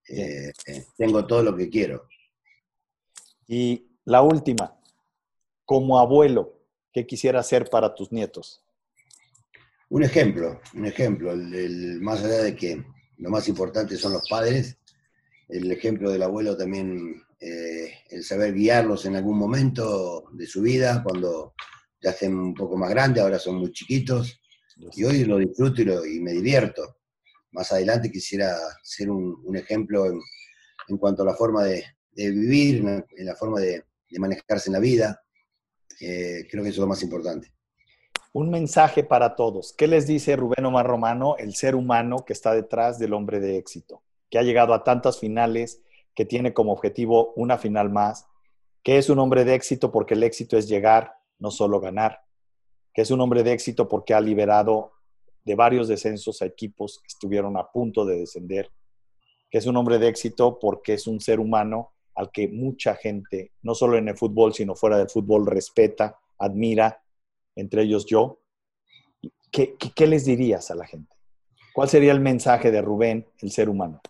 [0.08, 2.08] Eh, eh, tengo todo lo que quiero.
[3.46, 4.78] Y la última,
[5.64, 6.60] como abuelo,
[6.92, 8.62] ¿qué quisiera hacer para tus nietos?
[9.88, 12.84] Un ejemplo, un ejemplo, el, más allá de que
[13.18, 14.78] lo más importante son los padres,
[15.48, 21.02] el ejemplo del abuelo también, eh, el saber guiarlos en algún momento de su vida,
[21.02, 21.54] cuando
[22.04, 24.40] ya estén un poco más grandes, ahora son muy chiquitos,
[24.92, 26.98] y hoy lo disfruto y, me divierto.
[27.52, 33.34] Más adelante quisiera ser un, ejemplo en, cuanto a la forma de, vivir, en la,
[33.36, 33.84] forma de,
[34.18, 35.22] manejarse en la vida.
[36.00, 37.54] Eh, creo que eso es lo más importante
[38.34, 39.72] un mensaje para todos.
[39.72, 43.58] ¿Qué les dice Rubén Omar Romano, el ser humano que está detrás del hombre de
[43.58, 45.84] éxito, que ha llegado a tantas finales,
[46.16, 48.26] que tiene como objetivo una final más,
[48.82, 52.20] que es un hombre de éxito porque el éxito es llegar, no solo ganar,
[52.92, 54.92] que es un hombre de éxito porque ha liberado
[55.44, 58.70] de varios descensos a equipos que estuvieron a punto de descender,
[59.50, 63.52] que es un hombre de éxito porque es un ser humano al que mucha gente,
[63.62, 67.00] no solo en el fútbol, sino fuera del fútbol, respeta, admira
[67.56, 68.40] entre ellos yo,
[69.50, 71.14] ¿qué, les dirías a la gente?
[71.72, 74.00] ¿Cuál sería el mensaje de Rubén, el ser humano?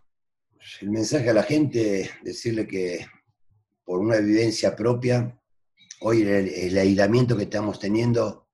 [0.80, 3.06] El mensaje a la gente, decirle que
[3.84, 5.38] por una vivencia propia,
[6.06, 8.48] hoy el, aislamiento que estamos teniendo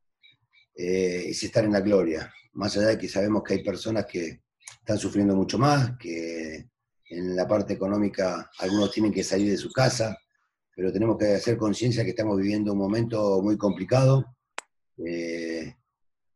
[0.75, 2.33] eh, es estar en la gloria.
[2.53, 4.43] Más allá de que sabemos que hay personas que
[4.79, 6.69] están sufriendo mucho más, que
[7.09, 10.17] en la parte económica algunos tienen que salir de su casa,
[10.77, 14.37] pero tenemos que hacer conciencia que estamos viviendo un momento muy complicado
[15.05, 15.75] eh,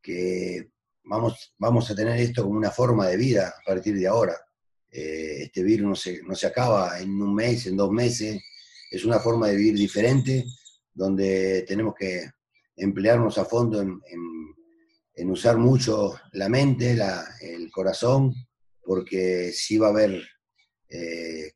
[0.03, 0.69] que
[1.05, 4.37] vamos, vamos a tener esto como una forma de vida a partir de ahora.
[4.91, 8.43] Eh, este virus no se, no se acaba en un mes, en dos meses,
[8.91, 10.45] es una forma de vivir diferente,
[10.95, 12.30] donde tenemos que
[12.76, 14.01] emplearnos a fondo en,
[15.16, 16.97] en, usar mucho la mente,
[17.40, 18.34] el corazón,
[18.82, 20.22] porque sí va a haber
[20.88, 21.53] eh,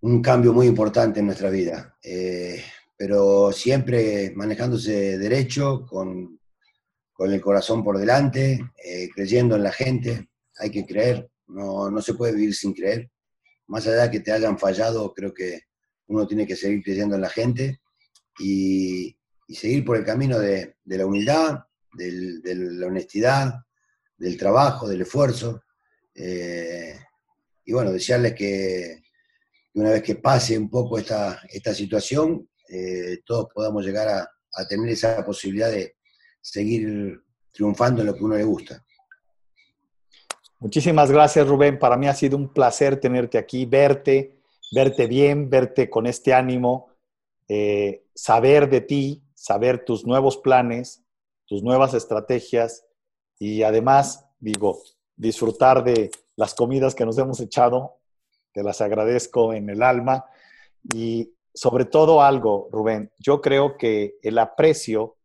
[0.00, 1.96] un cambio muy importante en nuestra vida
[3.00, 6.38] pero siempre manejándose derecho, con,
[7.18, 10.28] el corazón por delante, eh, creyendo en la gente.
[10.58, 13.10] Hay que creer, no, se puede vivir sin creer.
[13.68, 15.62] Más allá de que te hayan fallado, creo que
[16.08, 17.80] uno tiene que seguir creyendo en la gente
[18.38, 19.16] y,
[19.48, 23.54] seguir por el camino de, la humildad, de la honestidad,
[24.16, 25.62] del trabajo, del esfuerzo.
[26.14, 26.94] Eh,
[27.64, 29.02] y bueno, desearles que,
[29.74, 34.28] una vez que pase un poco esta, esta situación, eh, todos podamos llegar a,
[34.68, 35.96] tener esa posibilidad de
[36.40, 37.22] seguir
[37.52, 38.84] triunfando en lo que uno le gusta.
[40.58, 41.78] Muchísimas gracias, Rubén.
[41.78, 44.40] Para mí ha sido un placer tenerte aquí, verte,
[44.72, 46.89] verte bien, verte con este ánimo,
[47.52, 51.02] eh, saber de ti, saber tus nuevos planes,
[51.46, 52.86] tus nuevas estrategias
[53.40, 54.80] y además, digo,
[55.16, 57.98] disfrutar de las comidas que nos hemos echado.
[58.52, 60.26] Te las agradezco en el alma
[60.94, 65.16] y sobre todo algo, Rubén, yo creo que el aprecio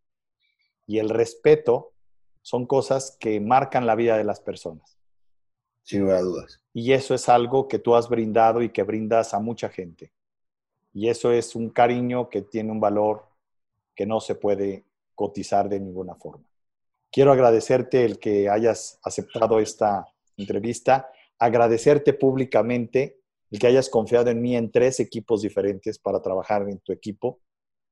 [0.88, 1.94] y el respeto
[2.42, 4.98] son cosas que marcan la vida de las personas.
[5.84, 6.60] Sin lugar a dudas.
[6.74, 10.12] Y eso es algo que tú has brindado y que brindas a mucha gente.
[10.96, 13.26] Y eso es un cariño que tiene un valor
[13.94, 16.46] que no se puede cotizar de ninguna forma.
[17.12, 23.20] Quiero agradecerte el que hayas aceptado esta entrevista, agradecerte públicamente
[23.52, 27.40] el que hayas confiado en mí en tres equipos diferentes para trabajar en tu equipo,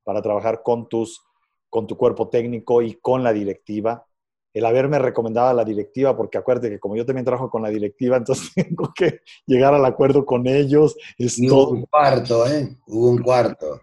[0.02, 1.22] para trabajar con, tus,
[1.68, 4.06] con tu cuerpo técnico y con la directiva.
[4.54, 7.68] El haberme recomendado a la directiva, porque acuérdate que como yo también trabajo con la
[7.68, 10.96] directiva, entonces tengo que llegar al acuerdo con ellos.
[11.18, 12.76] Es Hubo un cuarto, ¿eh?
[12.86, 13.82] Hubo un cuarto.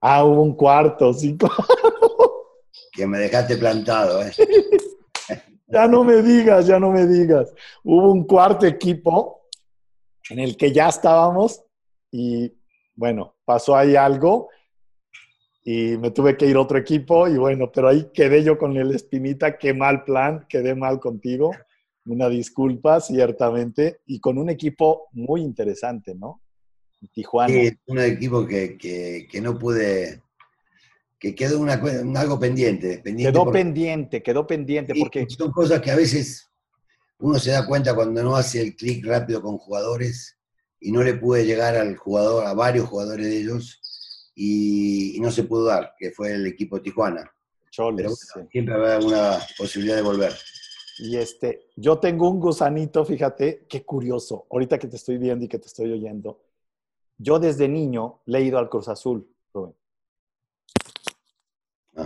[0.00, 1.36] Ah, hubo un cuarto, sí.
[2.92, 4.32] que me dejaste plantado, ¿eh?
[5.66, 7.52] ya no me digas, ya no me digas.
[7.82, 9.48] Hubo un cuarto equipo
[10.30, 11.62] en el que ya estábamos
[12.10, 12.52] y
[12.94, 14.48] bueno, pasó ahí algo
[15.68, 18.76] y me tuve que ir a otro equipo y bueno, pero ahí quedé yo con
[18.76, 21.50] el espinita, qué mal plan, quedé mal contigo.
[22.06, 26.40] Una disculpa, ciertamente, y con un equipo muy interesante, ¿no?
[27.12, 27.52] Tijuana.
[27.52, 30.22] Sí, un equipo que, que, no pude,
[31.18, 31.82] que quedó una,
[32.14, 32.98] algo pendiente.
[32.98, 35.26] pendiente quedó pendiente, quedó pendiente, porque...
[35.28, 36.48] Son cosas que a veces
[37.18, 40.38] uno se da cuenta cuando no hace el clic rápido con jugadores
[40.78, 43.80] y no le pude llegar al jugador, a varios jugadores de ellos,
[44.36, 47.32] y, no se pudo dar, que fue el equipo Tijuana.
[47.74, 48.14] Pero
[48.50, 50.32] siempre habrá una posibilidad de volver.
[50.98, 55.48] Y este, yo tengo un gusanito, fíjate, qué curioso, ahorita que te estoy viendo y
[55.48, 56.40] que te estoy oyendo.
[57.18, 59.74] Yo desde niño le he ido al Cruz Azul, Rubén.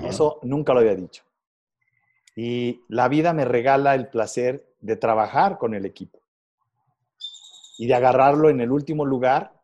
[0.04, 1.24] Eso nunca lo había dicho.
[2.36, 6.20] Y la vida me regala el placer de trabajar con el equipo
[7.76, 9.59] y de agarrarlo en el último lugar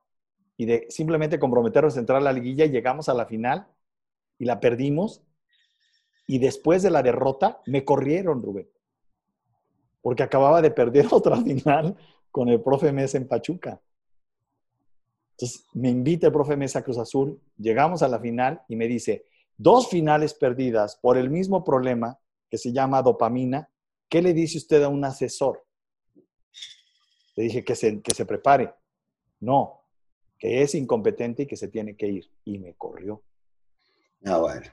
[0.56, 3.66] y de simplemente comprometernos a entrar a la liguilla llegamos a la final
[4.38, 5.22] y la perdimos.
[6.26, 8.68] Y después de la derrota me corrieron, Rubén
[10.06, 11.96] porque acababa de perder otra final
[12.30, 13.82] con el profe Mesa en Pachuca.
[15.32, 18.86] Entonces me invita el profe Mesa a Cruz Azul, llegamos a la final y me
[18.86, 19.26] dice,
[19.56, 23.68] dos finales perdidas por el mismo problema que se llama dopamina,
[24.08, 25.66] ¿qué le dice usted a un asesor?
[27.34, 28.72] Le dije que se, que se prepare.
[29.40, 29.85] No,
[30.38, 32.30] que es incompetente y que se tiene que ir.
[32.44, 33.22] Y me corrió.
[34.24, 34.66] Ah, bueno.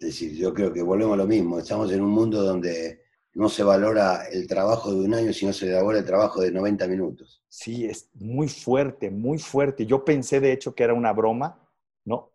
[0.00, 1.58] Es decir, yo creo que volvemos a lo mismo.
[1.58, 3.02] Estamos en un mundo donde
[3.34, 6.86] no se valora el trabajo de un año, sino se valora el trabajo de 90
[6.88, 7.42] minutos.
[7.48, 9.86] Sí, es muy fuerte, muy fuerte.
[9.86, 11.68] Yo pensé de hecho que era una broma,
[12.04, 12.32] no,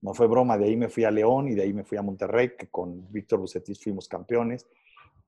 [0.00, 0.58] no fue broma.
[0.58, 3.10] De ahí me fui a León y de ahí me fui a Monterrey, que con
[3.12, 4.66] Víctor Bucetis fuimos campeones.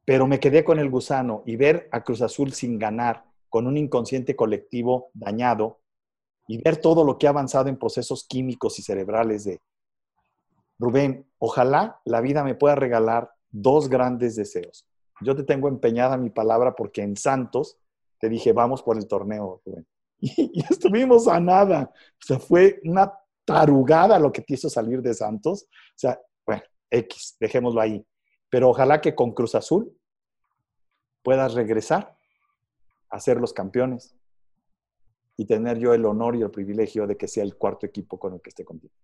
[0.05, 3.77] Pero me quedé con el gusano y ver a Cruz Azul sin ganar, con un
[3.77, 5.81] inconsciente colectivo dañado
[6.47, 9.61] y ver todo lo que ha avanzado en procesos químicos y cerebrales de
[10.79, 14.87] Rubén, ojalá la vida me pueda regalar dos grandes deseos
[15.21, 17.79] yo te tengo empeñada mi palabra porque en Santos
[18.19, 19.63] te dije, vamos por el torneo,
[20.19, 21.91] Y, estuvimos a nada.
[21.93, 23.13] O sea, fue una
[23.45, 25.65] tarugada lo que te hizo salir de Santos.
[25.65, 28.05] O sea, bueno, X, dejémoslo ahí.
[28.49, 29.95] Pero ojalá que con Cruz Azul
[31.23, 32.17] puedas regresar
[33.11, 34.16] a ser los campeones
[35.37, 38.35] y tener yo el honor y el privilegio de que sea el cuarto equipo con
[38.35, 38.95] el que esté contigo.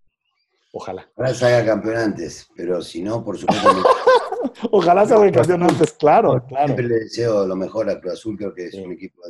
[0.73, 1.11] Ojalá.
[1.15, 3.69] Ojalá salga campeón antes, pero si no, por supuesto.
[4.71, 6.67] Ojalá salga campeón antes, claro, claro.
[6.67, 9.23] Siempre le deseo lo mejor a Cruz Azul, creo que es un equipo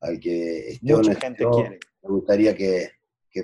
[0.00, 1.80] al, que Mucha gente quiere.
[2.02, 2.90] Me gustaría que,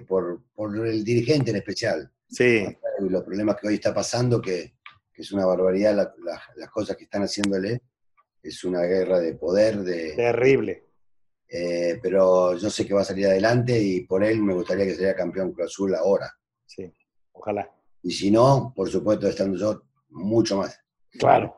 [0.07, 0.41] por,
[0.87, 2.64] el dirigente en especial, sí.
[3.01, 4.75] los problemas que hoy está pasando, que,
[5.14, 6.14] es una barbaridad
[6.57, 7.83] las cosas que están haciéndole,
[8.43, 9.81] es una guerra de poder.
[9.81, 10.89] De, Terrible.
[11.53, 14.94] Eh, pero yo sé que va a salir adelante y por él me gustaría que
[14.94, 16.32] sería campeón Cruz Azul ahora.
[16.66, 16.92] Sí.
[17.32, 17.68] Ojalá.
[18.03, 20.78] Y si no, por supuesto, estando yo, mucho más.
[21.12, 21.57] Claro.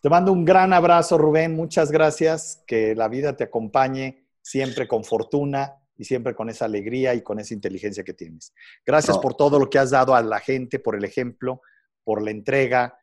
[0.00, 1.54] Te mando un gran abrazo, Rubén.
[1.54, 2.62] Muchas gracias.
[2.66, 7.38] Que la vida te acompañe siempre con fortuna y siempre con esa alegría y con
[7.38, 8.52] esa inteligencia que tienes.
[8.84, 11.62] Gracias por todo lo que has dado a la gente, por el ejemplo,
[12.02, 12.98] por la entrega,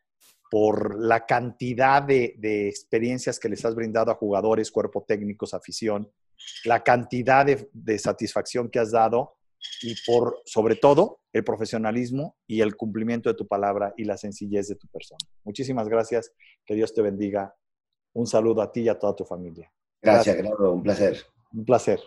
[0.50, 6.10] por la cantidad de, experiencias que les has brindado a jugadores, cuerpo técnicos, afición,
[6.64, 9.36] la cantidad de satisfacción que has dado
[9.82, 14.68] y por, sobre todo, el profesionalismo y el cumplimiento de tu palabra y la sencillez
[14.68, 15.18] de tu persona.
[15.44, 16.32] Muchísimas gracias.
[16.64, 17.54] Que Dios te bendiga.
[18.14, 19.72] Un saludo a ti y a toda tu familia.
[20.02, 20.58] Gracias, gracias.
[20.58, 21.18] un placer.
[21.52, 22.00] Un placer.